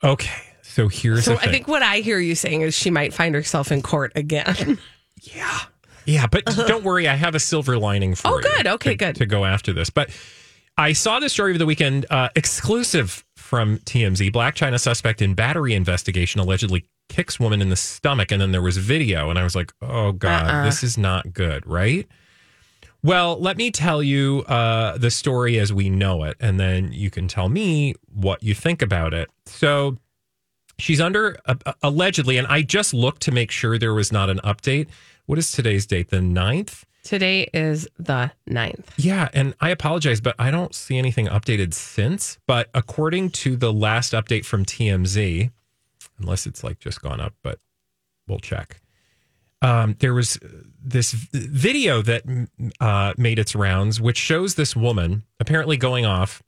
[0.03, 0.41] Okay.
[0.79, 3.69] So here's So I think what I hear you saying is she might find herself
[3.69, 4.79] in court again.
[5.21, 5.59] Yeah,
[6.05, 8.67] Yeah, but don't worry, I have a silver lining for Oh, good.
[8.67, 9.15] Okay, to, good.
[9.17, 9.89] To go after this.
[9.89, 10.11] But
[10.77, 14.31] I saw the story of the weekend uh, exclusive from TMZ.
[14.31, 18.61] Blac Chyna suspect in battery investigation allegedly kicks woman in the stomach, and then there
[18.61, 20.63] was video, and I was like, oh God, Uh-uh.
[20.63, 22.07] this is not good, right?
[23.03, 27.09] Well, let me tell you uh, the story as we know it, and then you
[27.09, 29.29] can tell me what you think about it.
[29.47, 29.97] So
[30.79, 34.39] she's under uh, allegedly, and I just looked to make sure there was not an
[34.43, 34.87] update.
[35.25, 36.09] What is today's date?
[36.09, 36.83] The 9th?
[37.03, 38.85] Today is the 9th.
[38.97, 42.37] Yeah, and I apologize, but I don't see anything updated since.
[42.45, 45.51] But according to the last update from TMZ,
[46.19, 47.59] unless it's like just gone up, but
[48.27, 48.81] we'll check.
[49.61, 50.39] Um, there was
[50.81, 52.23] this video that
[52.79, 56.41] uh, made its rounds, which shows this woman apparently going off.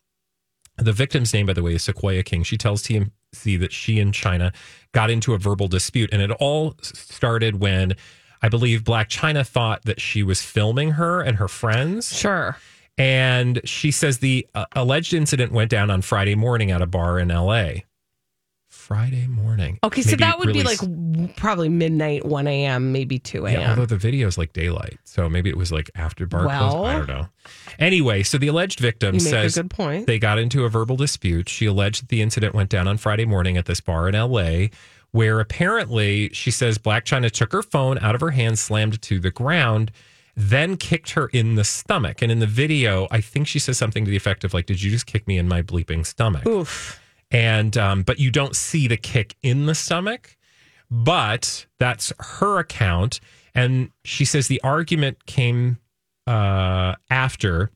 [0.78, 2.44] The victim's name, by the way, is Sequoia King.
[2.44, 4.54] She tells TMZ that she and Chyna
[4.94, 7.96] got into a verbal dispute, and it all started when
[8.42, 12.16] I believe Blac Chyna thought that she was filming her and her friends.
[12.16, 12.58] Sure.
[12.98, 17.20] And she says the uh, alleged incident went down on Friday morning at a bar
[17.20, 17.72] in LA.
[18.92, 19.80] Friday morning.
[19.84, 23.60] Okay, so Maybe that would be like w- probably midnight, 1 a.m., maybe 2 a.m.
[23.60, 26.72] Yeah, although the video is like daylight, so maybe it was like after bar Well-
[26.72, 26.88] close.
[26.88, 27.28] I don't know.
[27.80, 30.08] Anyway, so the alleged victim You make a says good point.
[30.08, 31.48] they got into a verbal dispute.
[31.50, 34.72] She alleged that the incident went down on Friday morning at this bar in L.A.,
[35.12, 39.02] where apparently she says Blac Chyna took her phone out of her hand, slammed it
[39.04, 39.92] to the ground,
[40.36, 42.22] then kicked her in the stomach.
[42.22, 44.82] And in the video, I think she says something to the effect of like, "Did
[44.82, 47.00] you just kick me in my bleeping stomach?" Oof.
[47.32, 50.38] And um, but you don't see the kick in the stomach
[50.92, 53.22] but that's her account.
[53.56, 55.80] And she says the argument came
[56.28, 57.72] uh, after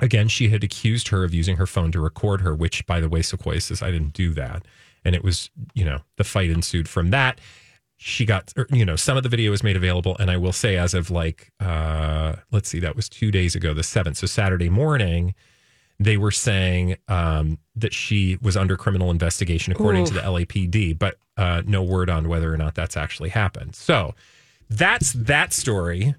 [0.00, 3.08] again she had accused her of using her phone to record her which by the
[3.08, 4.64] way sequoia says i didn't do that.
[5.04, 7.40] And it was you know the fight ensued from that.
[7.98, 10.16] She got or, you know some of the video was made available.
[10.18, 13.74] And i will say as of like uh let's see that was two days ago
[13.74, 15.34] the 7th so saturday morning
[16.00, 21.16] they were saying um, that she was under criminal investigation according to the LAPD, but
[21.36, 23.76] uh, no word on whether or not that's actually happened.
[23.76, 24.14] So
[24.70, 26.14] that's that story.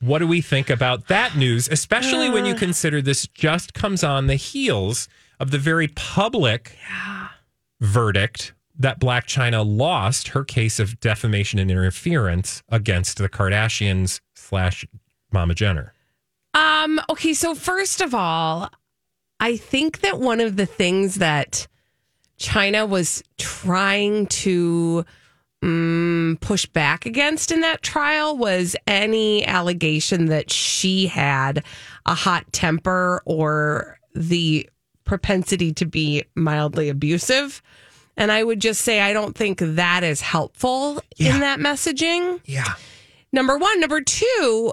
[0.00, 4.26] What do we think about that news, especially when you consider this just comes on
[4.26, 6.76] the heels of the very public
[7.80, 14.86] verdict that Blac Chyna lost her case of defamation and interference against the Kardashians slash
[15.30, 15.92] Mama Jenner.
[16.54, 18.70] Um, okay, so first of all,
[19.40, 21.66] I think that one of the things that
[22.38, 25.04] Chyna was trying to
[25.62, 31.64] um, push back against in that trial was any allegation that she had
[32.04, 34.68] a hot temper or the
[35.04, 37.62] propensity to be mildly abusive.
[38.16, 42.40] And I would just say I don't think that is helpful in that messaging.
[42.44, 42.74] Yeah.
[43.32, 43.80] Number one.
[43.80, 44.72] Number two,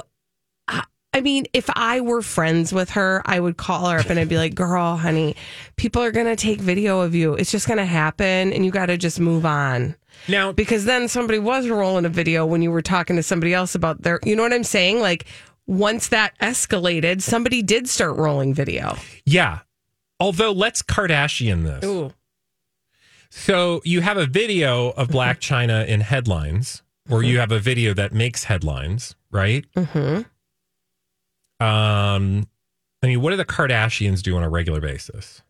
[1.13, 4.29] I- mean, if I were friends with her, I would call her up and I'd
[4.29, 5.35] be like, girl, honey,
[5.75, 7.33] people are going to take video of you.
[7.33, 9.95] It's just going to happen and you got to just move on.
[10.27, 13.73] Now, because then somebody was rolling a video when you were talking to somebody else
[13.75, 14.99] about their, you know what I'm saying?
[14.99, 15.25] Like,
[15.65, 18.97] once that escalated, somebody did start rolling video.
[19.25, 19.59] Yeah.
[20.19, 21.83] Although let's Kardashian this.
[21.85, 22.13] Ooh.
[23.29, 27.93] So you have a video of Blac Chyna in headlines, or you have a video
[27.93, 29.65] that makes headlines, right?
[29.75, 30.21] Mm-hmm.
[31.59, 32.47] Um,
[33.03, 35.41] I mean, what do the Kardashians do on a regular basis?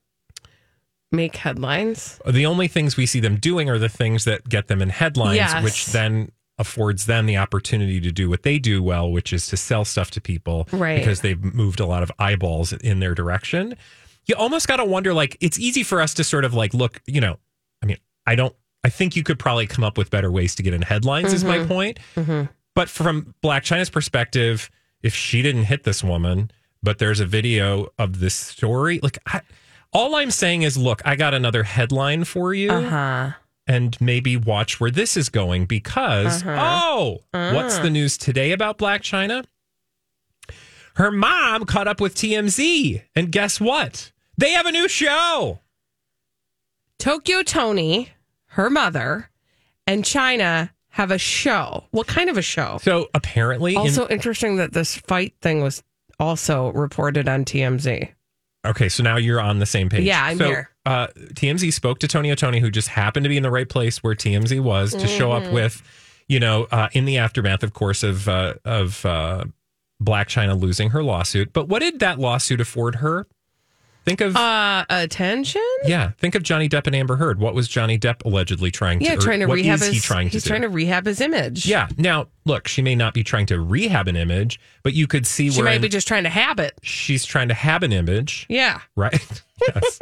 [1.11, 2.19] Make headlines.
[2.27, 5.37] The only things we see them doing are the things that get them in headlines,
[5.37, 5.63] Yes.
[5.63, 9.57] which then affords them the opportunity to do what they do well, which is to
[9.57, 10.99] sell stuff to people, Right.
[10.99, 13.75] Because they've moved a lot of eyeballs in their direction.
[14.27, 17.01] You almost got to wonder, like, it's easy for us to sort of like look,
[17.07, 17.39] you know,
[17.81, 20.63] I mean, I don't, I think you could probably come up with better ways to
[20.63, 21.67] get in headlines, is my Mhm.
[21.67, 21.99] point.
[22.15, 22.49] Mhm.
[22.75, 24.69] But from Blac Chyna's perspective,
[25.03, 26.51] if she didn't hit this woman,
[26.83, 29.41] but there's a video of this story, like, I,
[29.91, 32.69] all I'm saying is, look, I got another headline for you.
[32.71, 33.31] Uh-huh.
[33.67, 36.79] And maybe watch where this is going because, Uh-huh.
[36.83, 37.83] oh, what's Uh.
[37.83, 39.45] the news today about Blac Chyna?
[40.95, 43.03] Her mom caught up with TMZ.
[43.15, 44.11] And guess what?
[44.37, 45.59] They have a new show.
[46.97, 48.09] Tokyo Toni,
[48.47, 49.29] her mother,
[49.87, 51.85] and Chyna have a show.
[51.91, 52.77] What kind of a show?
[52.81, 55.81] So apparently, in- Also interesting that this fight thing was
[56.19, 58.09] also reported on TMZ.
[58.67, 60.03] Okay, so now you're on the same page.
[60.03, 60.69] Yeah, I'm so, here.
[60.85, 64.03] Uh, TMZ spoke to Tony O'Tony, who just happened to be in the right place
[64.03, 65.53] where TMZ was to show up Mhm.
[65.53, 65.81] with,
[66.27, 69.45] you know, uh, in the aftermath, of course, of uh, of uh,
[70.03, 71.53] Blac Chyna losing her lawsuit.
[71.53, 73.25] But what did that lawsuit afford her?
[74.09, 75.61] Think of Uh, attention?
[75.85, 77.39] yeah, think of Johnny Depp and Amber Heard.
[77.39, 79.17] What was Johnny Depp allegedly trying Yeah, to?
[79.17, 79.93] or trying to what rehab is his.
[79.95, 80.47] he trying to he's do?
[80.49, 81.65] trying to rehab his image.
[81.67, 81.87] yeah.
[81.97, 85.51] Now, look, she may not be trying to rehab an image, but you could see
[85.51, 86.73] she where might be just trying to have it.
[86.81, 88.45] she's trying to have an image.
[88.49, 88.79] Yeah.
[88.95, 89.43] Right.
[89.75, 89.99] yes.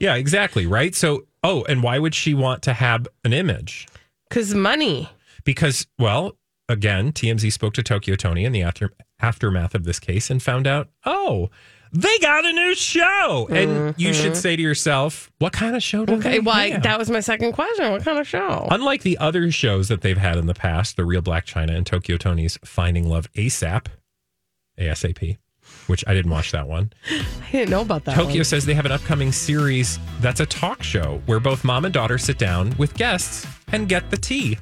[0.00, 0.66] yeah, exactly.
[0.66, 0.94] Right.
[0.94, 3.86] So, oh, and why would she want to have an image?
[4.28, 5.10] Because money.
[5.44, 6.38] Because, well,
[6.68, 10.66] again, TMZ spoke to Tokyo Toni in the after, aftermath of this case and found
[10.66, 11.50] out, oh,
[11.92, 13.48] they got a new show.
[13.50, 14.36] And you should Mhm.
[14.36, 16.38] say to yourself, what kind of show do Okay.
[16.38, 16.82] they I- have?
[16.84, 17.90] that was my second question.
[17.92, 18.66] What kind of show?
[18.70, 21.86] Unlike the other shows that they've had in the past, the Real Blac Chyna and
[21.86, 23.86] Tokyo Toni's Finding Love ASAP,
[24.78, 25.36] ASAP,
[25.86, 26.92] which I didn't watch that one.
[27.10, 28.14] I didn't know about that.
[28.14, 28.44] Tokyo one.
[28.44, 32.16] says they have an upcoming series that's a talk show where both mom and daughter
[32.18, 34.58] sit down with guests and get the tea.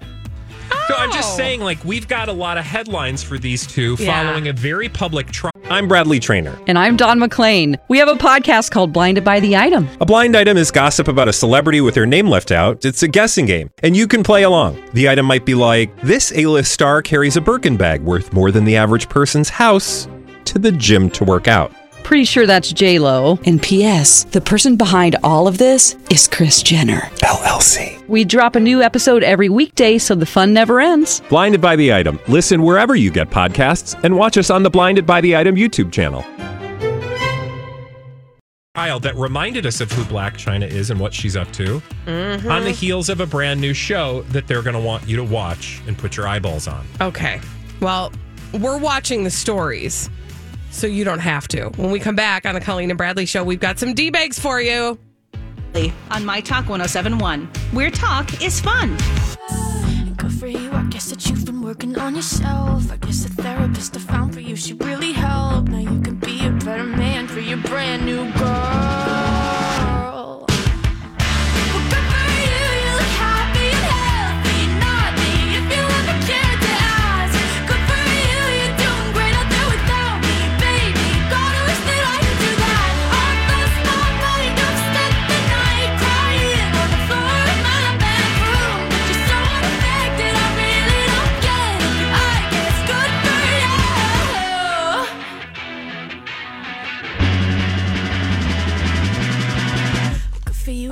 [0.89, 1.37] So I'm just Oh.
[1.37, 4.25] saying, like, we've got a lot of headlines for these two Yeah.
[4.25, 5.51] following a very public trial.
[5.71, 6.59] I'm Bradley Traynor.
[6.67, 7.77] And I'm Don McClain.
[7.89, 9.89] We have a podcast called Blinded by the Item.
[10.01, 12.85] A blind item is gossip about a celebrity with their name left out.
[12.85, 14.79] It's a guessing game, and you can play along.
[14.95, 18.65] The item might be like this: A-list star carries a Birkin bag worth more than
[18.65, 20.09] the average person's house
[20.47, 21.73] to the gym to work out.
[22.11, 23.38] Pretty sure that's J Lo.
[23.46, 24.25] And P.S.
[24.25, 28.05] The person behind all of this is Kris Jenner LLC.
[28.09, 31.23] We drop a new episode every weekday, so the fun never ends.
[31.29, 32.18] Blinded by the item.
[32.27, 35.92] Listen wherever you get podcasts, and watch us on the Blinded by the Item YouTube
[35.92, 36.25] channel.
[38.75, 42.51] Kyle, that reminded us of who Blac Chyna is and what she's up to Mhm.
[42.51, 45.23] on the heels of a brand new show that they're going to want you to
[45.23, 46.85] watch and put your eyeballs on.
[47.01, 47.40] Okay.
[47.79, 48.11] Well,
[48.59, 50.11] we're watching the stories,
[50.71, 51.69] so you don't have to.
[51.77, 54.39] When we come back on the Colleen and Bradley show, we've got some D bags
[54.39, 54.99] for you.
[56.11, 58.97] On My Talk 1071, where talk is fun.
[60.17, 60.71] Good for you.
[60.73, 62.91] I guess that you've been working on yourself.
[62.91, 65.69] I guess the therapist I found for you should really help.
[65.69, 68.31] Now you can be a better man for your brand new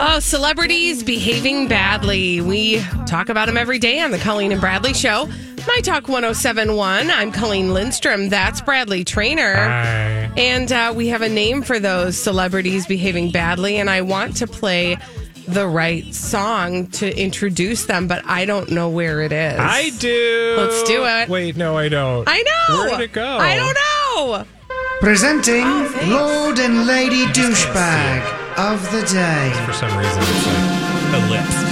[0.00, 2.40] Oh, celebrities behaving badly.
[2.40, 5.26] We talk about them every day on the Colleen and Bradley show.
[5.66, 7.10] My Talk 1071.
[7.10, 8.28] I'm Colleen Lindstrom.
[8.28, 9.56] That's Bradley Traynor.
[10.36, 13.78] And uh, we have a name for those celebrities behaving badly.
[13.78, 14.98] And I want to play
[15.48, 19.58] the right song to introduce them, but I don't know where it is.
[19.58, 20.54] I do.
[20.58, 21.28] Let's do it.
[21.28, 22.22] Wait, no, I don't.
[22.28, 22.76] I know.
[22.76, 23.38] Where did it go?
[23.38, 24.44] I don't know.
[25.00, 25.64] Presenting
[26.08, 29.52] Lord and Lady Douchebag of the Day.
[29.66, 31.66] For some reason, it's like ellipsed.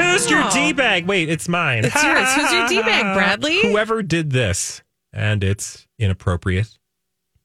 [0.00, 0.50] Who's your.
[0.50, 1.06] D bag?
[1.06, 1.84] Wait, it's mine.
[1.84, 2.32] It's yours.
[2.34, 3.62] Who's your D-bag, Bradley?
[3.62, 6.78] Whoever did this, and it's inappropriate,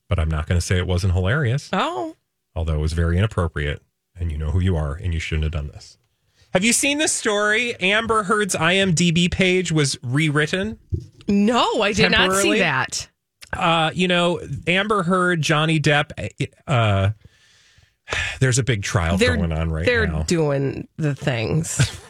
[0.08, 1.70] but I'm not going to say it wasn't hilarious.
[1.74, 2.16] Oh.
[2.56, 3.84] Although it was very inappropriate,
[4.20, 6.00] and you know who you are, and you shouldn't have done this.
[6.52, 7.76] Have you seen this story?
[7.80, 10.80] Amber Heard's IMDb page was rewritten.
[11.28, 13.08] No, I did not see that.
[13.54, 16.12] Uh, you know, Amber Heard, Johnny Depp.
[16.68, 17.12] Uh,
[18.40, 19.86] there's a big trial They're, going on right now.
[19.86, 22.00] they're doing the things.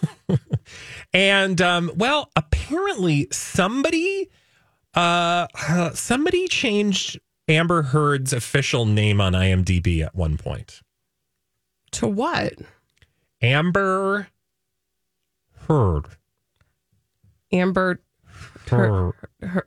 [1.14, 4.30] And um, well, apparently somebody
[4.96, 10.82] uh, uh somebody changed Amber Heard's official name on IMDb at one point.
[11.92, 12.54] to what?
[13.42, 14.28] Amber
[15.68, 16.06] Heard.
[17.52, 18.02] Amber
[18.68, 19.14] Tur-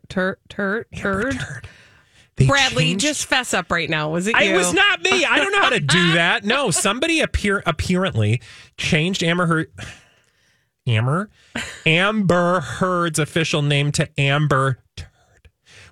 [0.08, 1.62] tur- tur- tur-
[2.38, 2.48] turd.
[2.48, 4.10] Bradley, changed- just fess up right now.
[4.10, 4.52] Was it you?
[4.52, 5.24] It was not me.
[5.24, 6.44] I don't know how to do that.
[6.44, 8.40] No, somebody appear apparently
[8.76, 9.72] changed Amber Heard.
[10.86, 11.30] Amber,
[11.86, 15.08] Amber Heard's official name to Amber Turd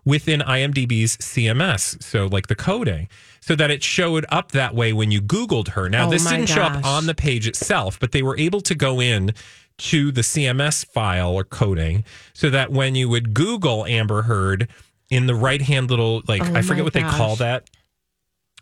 [0.05, 2.03] within IMDb's CMS.
[2.03, 3.09] So like the coding,
[3.41, 5.89] so that it showed up that way when you Googled her.
[5.89, 8.75] Now Oh this didn't show up on the page itself, but they were able to
[8.75, 9.33] go in
[9.79, 14.69] to the CMS file or coding so that when you would Google Amber Heard
[15.11, 17.69] in the right hand little like Oh I forget what they call that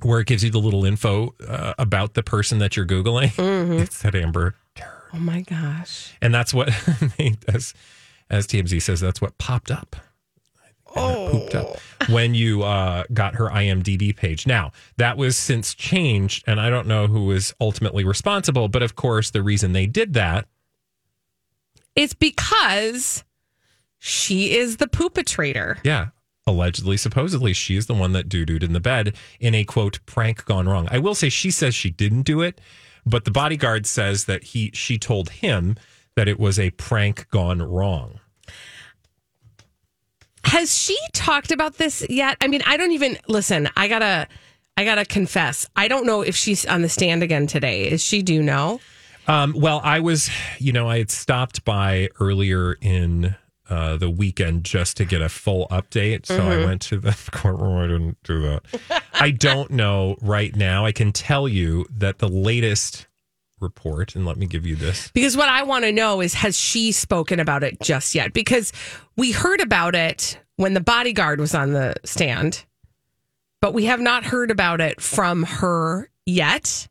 [0.02, 3.28] where it gives you the little info uh, about the person that you're googling.
[3.34, 3.72] Mm-hmm.
[3.80, 4.54] It said Amber,
[5.12, 6.14] Oh my gosh.
[6.22, 6.68] and that's what
[7.48, 7.74] as
[8.30, 9.96] as TMZ says that's what popped up.
[10.96, 11.28] Oh.
[11.30, 11.76] Pooped up
[12.08, 14.46] when you uh, got her IMDb page.
[14.46, 18.96] Now that was since changed, and I don't know who was ultimately responsible, but of
[18.96, 20.46] course the reason they did that
[21.94, 23.22] is because
[23.98, 25.78] she is the poopatrator.
[25.84, 26.08] Yeah.
[26.48, 30.00] Allegedly, supposedly, she is the one that doo dooed in the bed in a quote
[30.06, 30.88] prank gone wrong.
[30.90, 32.58] I will say she says she didn't do it,
[33.04, 35.76] but the bodyguard says that he she told him
[36.16, 38.20] that it was a prank gone wrong.
[40.44, 42.38] Has she talked about this yet?
[42.40, 43.68] I mean, I don't even listen.
[43.76, 44.26] I gotta,
[44.78, 45.68] I gotta confess.
[45.76, 47.90] I don't know if she's on the stand again today.
[47.90, 48.22] Is she?
[48.22, 48.80] Do you know?
[49.26, 53.36] Um, well, I was, you know, I had stopped by earlier in
[53.68, 56.26] uh, the weekend just to get a full update.
[56.26, 56.64] So I Mhm.
[56.64, 57.78] went to the courtroom.
[57.78, 58.62] I didn't do that.
[59.14, 60.84] I don't know right now.
[60.86, 63.06] I can tell you that the latest
[63.60, 65.10] report, and let me give you this.
[65.12, 68.32] Because what I want to know is, has she spoken about it just yet?
[68.32, 68.72] Because
[69.16, 72.64] we heard about it when the bodyguard was on the stand,
[73.60, 76.86] but we have not heard about it from her yet.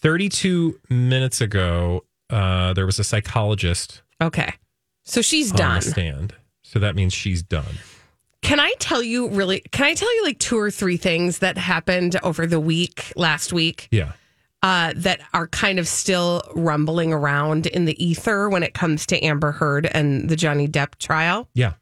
[0.00, 4.54] 32 minutes ago, uh, there was a psychologist Okay.
[5.06, 5.82] So she's on done.
[5.82, 6.34] stand.
[6.62, 7.64] So that means she's done.
[8.42, 9.60] Can I tell you really?
[9.72, 13.52] Can I tell you like two or three things that happened over the week, last
[13.52, 14.12] week, Yeah.
[14.62, 19.24] uh, that are kind of still rumbling around in the ether when it comes to
[19.24, 21.48] Amber Heard and the Johnny Depp trial?
[21.54, 21.72] Yeah.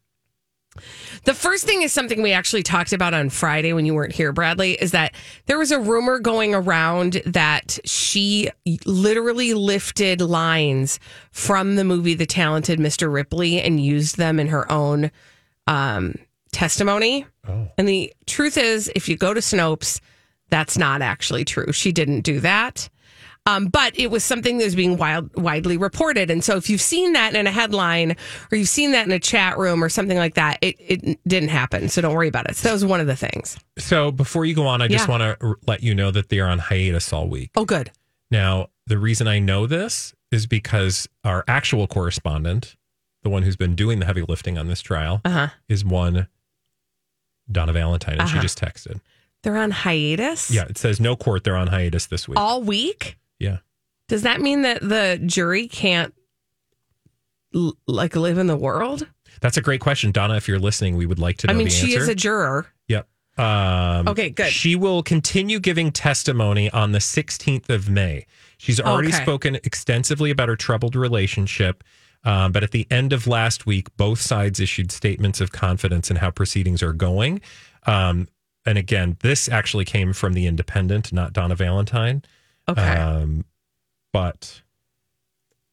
[1.25, 4.33] The first thing is something we actually talked about on Friday when you weren't here,
[4.33, 5.15] Bradley, is that
[5.47, 8.51] there was a rumor going around that she
[8.85, 10.99] literally lifted lines
[11.31, 13.13] from the movie The Talented Mr.
[13.13, 15.11] Ripley and used them in her own
[15.67, 16.17] um,
[16.53, 17.27] testimony.
[17.79, 20.01] And the truth is, if you go to Snopes,
[20.51, 21.73] that's not actually true.
[21.73, 22.89] She didn't do that.
[23.47, 26.31] Um, but it was something that was being wild, widely reported.
[26.31, 28.17] And so if you've seen that in a headline
[28.51, 31.51] or you've seen that in a chat room or something like that, it, it didn't
[31.51, 31.91] happen.
[31.91, 32.57] So don't worry about it.
[32.57, 33.59] So that was one of the things.
[33.79, 36.49] So before you go on, I just want to let you know that they are
[36.49, 37.51] on hiatus all week.
[37.55, 37.91] Oh, good.
[38.31, 42.77] Now, the reason I know this is because our actual correspondent,
[43.25, 45.49] the one who's been doing the heavy lifting on this trial, Uh-huh.
[45.69, 46.29] is one
[47.53, 48.43] Donna Valentine, and she Uh-huh.
[48.43, 49.01] just texted.
[49.43, 51.45] They're on hiatus Yeah, it says no court.
[51.45, 52.39] They're on hiatus this week.
[52.39, 53.19] all week.
[53.39, 53.59] Yeah.
[54.09, 56.13] Does that mean that the jury can't
[57.55, 59.07] l- like live in the world?
[59.41, 60.37] That's a great question, Donna.
[60.37, 61.99] If you're listening, we would like to know I mean, she answer.
[62.03, 62.67] is a juror.
[62.89, 63.09] Yep.
[63.37, 64.51] Um, Okay, good.
[64.53, 68.27] She will continue giving testimony on the 16th of May.
[68.59, 69.23] She's already Okay.
[69.23, 71.83] spoken extensively about her troubled relationship.
[72.27, 76.17] Um, but at the end of last week, both sides issued statements of confidence in
[76.17, 77.43] how proceedings are going.
[77.87, 78.29] Um,
[78.65, 82.23] and again, this actually came from the Independent, not Donna Valentine.
[82.69, 82.81] Okay.
[82.83, 83.45] Um,
[84.13, 84.63] but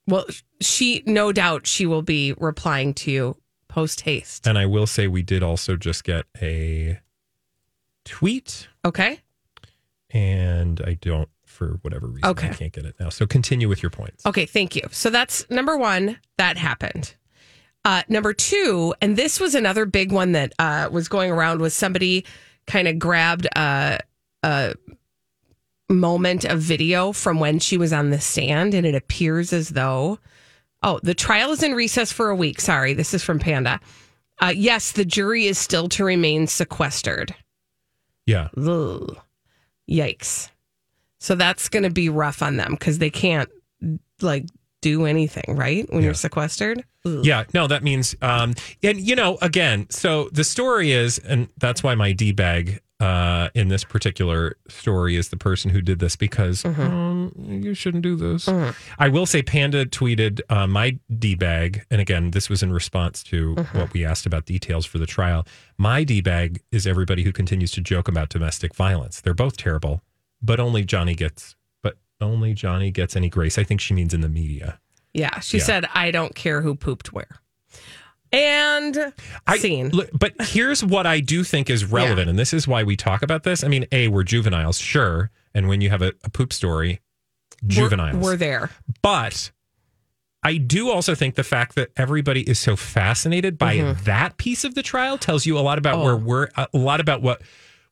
[0.08, 0.26] Well,
[0.60, 3.38] she no doubt she will be replying to you
[3.68, 4.46] post haste.
[4.48, 7.00] and I will say we did also just get a
[8.06, 9.20] tweet, Okay.
[10.10, 12.50] and I don't for whatever reason Okay.
[12.50, 13.10] I can't get it now.
[13.10, 14.26] So continue with your points.
[14.26, 14.84] Okay, thank you.
[14.92, 16.18] So that's number one.
[16.38, 17.14] That happened.
[17.84, 21.74] Uh, number two, and this was another big one that uh, was going around, was
[21.74, 22.26] somebody
[22.68, 24.00] kind of grabbed a,
[24.44, 24.74] a
[25.92, 30.20] moment of video from when she was on the stand, and it appears as though,
[30.84, 32.62] oh, the trial is in recess for a week.
[32.62, 33.80] Sorry, this is from Panda.
[34.42, 37.36] Uh, yes, the jury is still to remain sequestered.
[38.26, 38.50] Yeah.
[38.58, 39.18] Ugh.
[39.90, 40.50] Yikes.
[41.20, 43.50] So that's going to be rough on them because they can't
[44.22, 44.46] like
[44.82, 45.92] do anything, right?
[45.94, 46.84] When you're sequestered.
[47.06, 47.24] Ugh.
[47.24, 51.84] Yeah, no, that means, um, and you know, again, so the story is, and that's
[51.84, 56.16] why my D bag uh, in this particular story is the person who did this
[56.16, 58.48] because um, you shouldn't do this.
[59.00, 63.24] I will say, Panda tweeted uh, my D bag, and again, this was in response
[63.24, 65.46] to what we asked about details for the trial.
[65.78, 69.20] My D bag is everybody who continues to joke about domestic violence.
[69.22, 70.02] They're both terrible,
[70.42, 73.58] but only Johnny gets, but only Johnny gets any grace.
[73.58, 74.80] I think she means in the media.
[75.14, 75.40] Yeah.
[75.40, 75.64] She Yeah.
[75.64, 77.42] said, I don't care who pooped where.
[78.32, 79.14] And
[79.58, 79.90] scene.
[79.90, 83.22] Look, but here's what I do think is relevant, and this is why we talk
[83.24, 83.64] about this.
[83.64, 87.02] I mean, a we're juveniles, sure, and when you have a, a poop story,
[87.68, 88.70] juveniles, We're, we're there.
[89.02, 89.52] but
[90.44, 94.04] I do also think the fact that everybody is so fascinated by Mhm.
[94.06, 96.04] that piece of the trial tells you a lot about Oh.
[96.04, 97.42] where we're a lot about what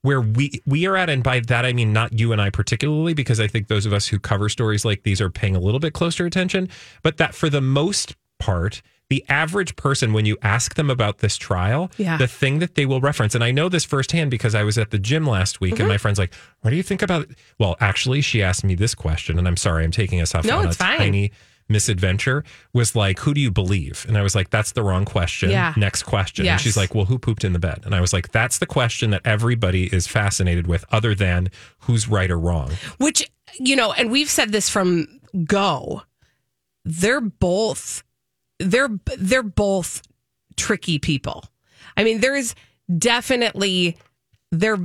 [0.02, 3.14] where we we are at and by that I mean not you and I particularly
[3.14, 5.80] because I think those of us who cover stories like these are paying a little
[5.82, 6.70] bit closer attention
[7.04, 11.36] but that for the most part the average person when you ask them about this
[11.38, 12.18] trial Yeah.
[12.18, 14.92] the thing that they will reference and I know this firsthand because I was at
[14.92, 15.82] the gym last week Mm-hmm.
[15.82, 17.32] and my friend's like what do you think about it?
[17.58, 20.60] well actually she asked me this question and I'm sorry I'm taking us off No,
[20.60, 20.98] on it's a fine.
[20.98, 21.32] tiny
[21.72, 22.44] misadventure
[22.74, 24.04] was like, who do you believe?
[24.08, 25.52] And I was like, that's the wrong question.
[25.52, 25.72] Yeah.
[25.78, 26.44] Next question.
[26.46, 26.54] Yes.
[26.54, 27.82] And she's like, well, who pooped in the bed?
[27.86, 31.50] And I was like, that's the question that everybody is fascinated with, other than
[31.82, 32.72] who's right or wrong.
[32.98, 33.30] Which,
[33.60, 36.02] you know, and we've said this from go.
[36.86, 38.04] They're both
[38.60, 40.02] they're they're both
[40.56, 41.46] tricky people.
[41.98, 42.56] I mean, there's
[42.98, 43.98] definitely
[44.52, 44.78] there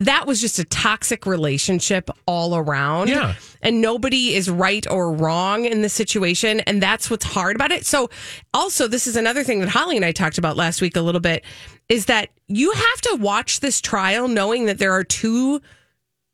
[0.00, 3.08] that was just a toxic relationship all around.
[3.08, 3.34] Yeah.
[3.60, 6.60] And nobody is right or wrong in the situation.
[6.60, 7.84] And that's what's hard about it.
[7.84, 8.08] So,
[8.54, 11.20] also, this is another thing that Holly and I talked about last week a little
[11.20, 11.44] bit
[11.90, 15.60] is that you have to watch this trial knowing that there are two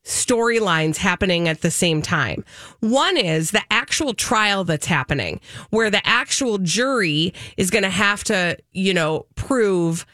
[0.06, 2.44] storylines happening at the same time.
[2.80, 5.40] One is the actual trial that's happening,
[5.70, 10.06] where the actual jury is going to have to, you know, prove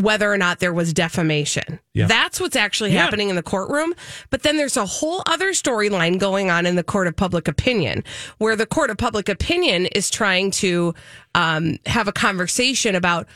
[0.00, 1.78] whether or not there was defamation.
[1.92, 2.06] Yeah.
[2.06, 3.02] That's what's actually Yeah.
[3.02, 3.92] happening in the courtroom.
[4.30, 8.02] But then there's a whole other storyline going on in the court of public opinion,
[8.38, 10.94] where the court of public opinion is trying to
[11.34, 13.26] um, have a conversation about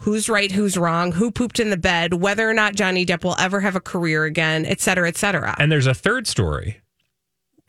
[0.00, 3.36] who's right, who's wrong, who pooped in the bed, whether or not Johnny Depp will
[3.38, 5.54] ever have a career again, et cetera, et cetera.
[5.58, 6.80] And there's a third story,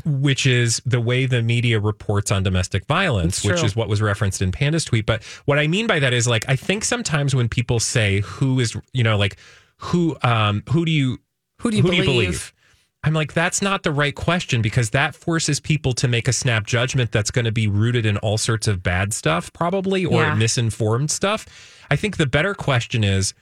[0.06, 4.42] which is the way the media reports on domestic violence, which is what was referenced
[4.42, 5.06] in Panda's tweet.
[5.06, 8.60] But what I mean by that is like I think sometimes when people say who
[8.60, 9.38] is you know like
[9.78, 11.18] who um who do you
[11.62, 12.54] who do you believe?
[13.04, 16.66] I'm like, that's not the right question because that forces people to make a snap
[16.66, 20.36] judgment that's going to be rooted in all sorts of bad stuff, probably, or Yeah.
[20.36, 21.46] misinformed stuff.
[21.90, 23.34] I think the better question is,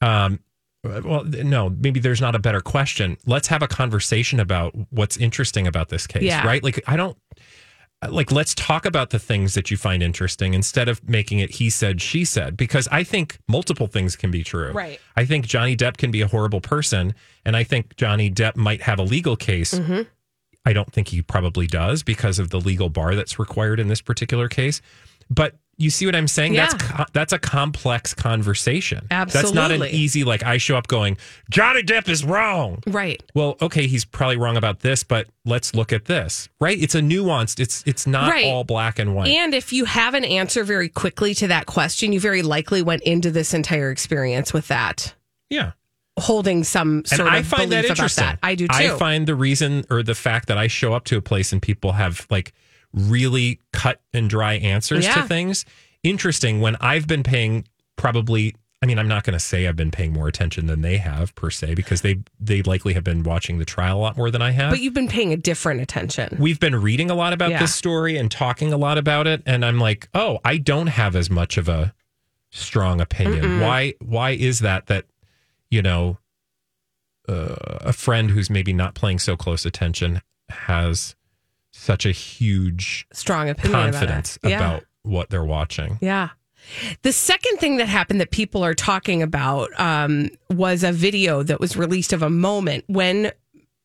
[0.00, 0.40] um,
[0.82, 3.16] well, no, maybe there's not a better question.
[3.26, 6.46] Let's have a conversation about what's interesting about this case, Yeah.
[6.46, 6.62] right?
[6.64, 7.18] Like, I don't
[8.08, 11.68] like, let's talk about the things that you find interesting instead of making it he
[11.68, 14.72] said, she said, because I think multiple things can be true.
[14.72, 14.98] Right.
[15.16, 17.14] I think Johnny Depp can be a horrible person,
[17.44, 19.74] and I think Johnny Depp might have a legal case.
[19.74, 20.06] Mhm.
[20.64, 24.00] I don't think he probably does because of the legal bar that's required in this
[24.00, 24.80] particular case.
[25.28, 26.52] But you see what I'm saying?
[26.54, 29.06] That's co- that's a complex conversation.
[29.10, 29.42] Absolutely.
[29.42, 31.16] That's not an easy like I show up going,
[31.50, 32.82] Johnny Depp is wrong.
[32.86, 33.22] Right.
[33.34, 36.48] Well, okay, he's probably wrong about this, but let's look at this.
[36.60, 36.80] Right?
[36.80, 37.58] It's a nuanced.
[37.60, 38.44] It's it's not Right.
[38.46, 39.28] all black and white.
[39.28, 43.02] And if you have an answer very quickly to that question, you very likely went
[43.02, 45.14] into this entire experience with that.
[45.48, 45.72] Yeah.
[46.18, 48.24] Holding some sort and of I find that belief about interesting.
[48.26, 48.38] that.
[48.42, 48.74] I do too.
[48.74, 51.62] I find the reason or the fact that I show up to a place and
[51.62, 52.52] people have like
[52.92, 55.14] really cut and dry answers Yeah.
[55.14, 55.64] to things
[56.02, 57.64] interesting when I've been paying
[57.96, 60.96] probably I mean I'm not going to say I've been paying more attention than they
[60.96, 64.30] have per se because they they likely have been watching the trial a lot more
[64.30, 64.70] than I have.
[64.70, 66.36] but you've been paying a different attention.
[66.40, 67.60] We've been reading a lot about Yeah.
[67.60, 71.14] this story and talking a lot about it and I'm like, "Oh, I don't have
[71.14, 71.92] as much of a
[72.50, 73.44] strong opinion.
[73.44, 73.60] Mm-mm.
[73.60, 75.04] Why why is that that
[75.70, 76.18] you know
[77.28, 81.14] uh, a friend who's maybe not paying so close attention has
[81.80, 84.56] such a huge Strong opinion about confidence Yeah.
[84.56, 85.98] about what they're watching.
[86.00, 86.30] Yeah.
[87.02, 91.58] The second thing that happened that people are talking about um, was a video that
[91.58, 93.32] was released of a moment when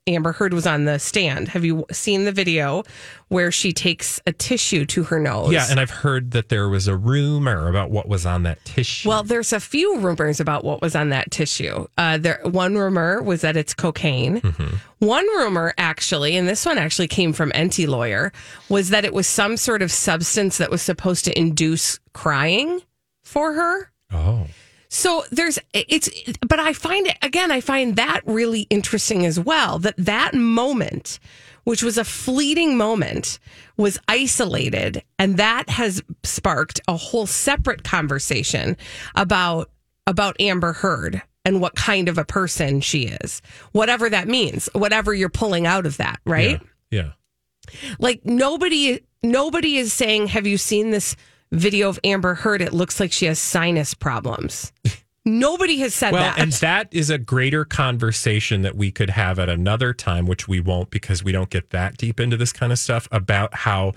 [0.07, 1.47] Amber Heard was on the stand.
[1.47, 2.83] Have you seen the video
[3.29, 5.51] where she takes a tissue to her nose?
[5.51, 9.09] Yeah, and I've heard that there was a rumor about what was on that tissue.
[9.09, 11.87] Well, there's a few rumors about what was on that tissue.
[11.97, 14.41] Uh, there, one rumor was that it's cocaine.
[14.41, 14.75] Mm-hmm.
[14.99, 18.31] One rumor, actually, and this one actually came from Enty Lawyer,
[18.69, 22.79] was that it was some sort of substance that was supposed to induce crying
[23.23, 23.91] for her.
[24.11, 24.45] Oh.
[24.89, 26.09] So there's it's,
[26.47, 27.51] but I find it again.
[27.51, 29.79] I find that really interesting as well.
[29.79, 31.19] That that moment,
[31.63, 33.39] which was a fleeting moment,
[33.77, 38.77] was isolated, and that has sparked a whole separate conversation
[39.15, 39.69] about
[40.07, 45.13] about Amber Heard and what kind of a person she is, whatever that means, whatever
[45.13, 46.59] you're pulling out of that, right?
[46.89, 47.11] Yeah.
[47.99, 51.15] Like nobody nobody is saying, "Have you seen this
[51.51, 52.61] video of Amber Heard?
[52.61, 54.71] It looks like she has sinus problems."
[55.25, 56.39] nobody has said well, that.
[56.39, 60.59] and that is a greater conversation that we could have at another time, which we
[60.59, 63.91] won't because we don't get that deep into this kind of stuff about how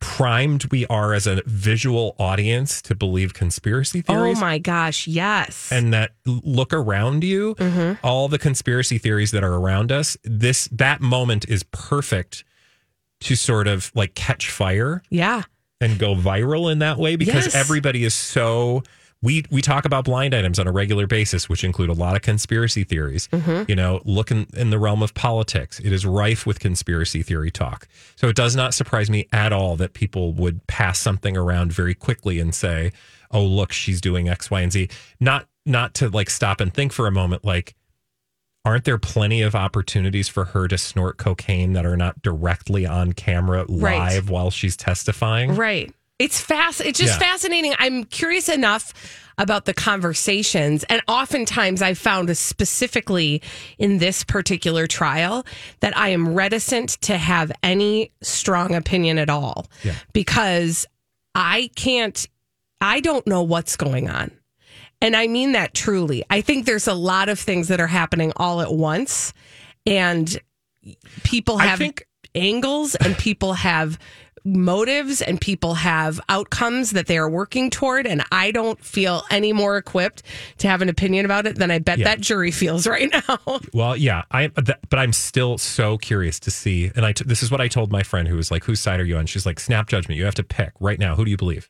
[0.00, 4.36] primed we are as a visual audience to believe conspiracy theories.
[4.38, 5.72] Oh my gosh, yes.
[5.72, 8.06] and that look around you, Mm-hmm.
[8.06, 12.44] all the conspiracy theories that are around us, this that moment is perfect
[13.20, 15.42] to sort of like catch fire yeah.
[15.80, 17.54] And go viral in that way because Yes.
[17.54, 18.82] everybody is so
[19.20, 22.22] we we talk about blind items on a regular basis, which include a lot of
[22.22, 23.26] conspiracy theories.
[23.32, 23.64] Mm-hmm.
[23.68, 27.50] You know, look in, in the realm of politics, it is rife with conspiracy theory
[27.50, 27.88] talk.
[28.14, 31.94] So it does not surprise me at all that people would pass something around very
[31.94, 32.92] quickly and say,
[33.32, 36.92] "Oh, look, she's doing X, Y, and Z." Not not to like stop and think
[36.92, 37.74] for a moment, like.
[38.64, 43.12] Aren't there plenty of opportunities for her to snort cocaine that are not directly on
[43.12, 44.30] camera live Right.
[44.30, 45.54] while she's testifying?
[45.56, 45.92] Right.
[46.18, 46.80] It's fast.
[46.80, 47.30] It's just Yeah.
[47.30, 47.74] fascinating.
[47.78, 48.92] I'm curious enough
[49.38, 50.82] about the conversations.
[50.90, 53.40] And oftentimes I found specifically
[53.78, 55.46] in this particular trial
[55.78, 59.94] that I am reticent to have any strong opinion at all Yeah.
[60.12, 60.86] because
[61.36, 62.26] I can't,
[62.80, 64.32] I don't know what's going on.
[65.00, 66.24] And I mean that truly.
[66.28, 69.32] I think there's a lot of things that are happening all at once.
[69.86, 70.38] And
[71.24, 73.98] people have think- angles and people have
[74.44, 78.06] motives and people have outcomes that they are working toward.
[78.06, 80.22] And I don't feel any more equipped
[80.58, 82.04] to have an opinion about it than I bet Yeah.
[82.06, 83.38] that jury feels right now.
[83.74, 86.90] Well, yeah, I but I'm still so curious to see.
[86.96, 89.00] And I t- this is what I told my friend who was like, "Whose side
[89.00, 90.18] are you on?" She's like, "Snap judgment.
[90.18, 91.14] You have to pick right now.
[91.16, 91.68] Who do you believe?"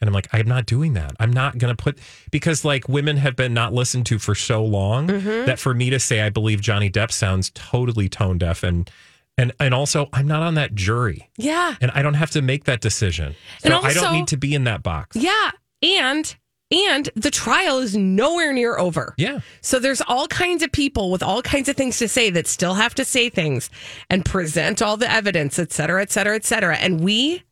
[0.00, 1.14] And I'm like, I'm not doing that.
[1.18, 1.98] I'm not going to put
[2.30, 5.46] because like women have been not listened to for so long Mm-hmm.
[5.46, 8.90] that for me to say I believe Johnny Depp sounds totally tone deaf and
[9.38, 11.76] and and also I'm not on that jury yeah.
[11.80, 13.34] and I don't have to make that decision.
[13.60, 15.16] So And I don't need to be in that box.
[15.16, 15.50] Yeah.
[15.82, 16.34] And
[16.72, 19.14] and the trial is nowhere near over.
[19.16, 19.38] Yeah.
[19.60, 22.74] So there's all kinds of people with all kinds of things to say that still
[22.74, 23.70] have to say things
[24.10, 26.74] and present all the evidence, et cetera, et cetera, et cetera.
[26.76, 27.44] And we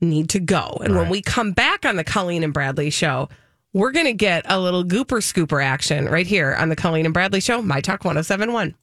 [0.00, 0.78] need to go.
[0.82, 3.28] And when we come back on the Colleen and Bradley show,
[3.72, 7.14] we're going to get a little gooper scooper action right here on the Colleen and
[7.14, 8.74] Bradley show, My Talk 1071.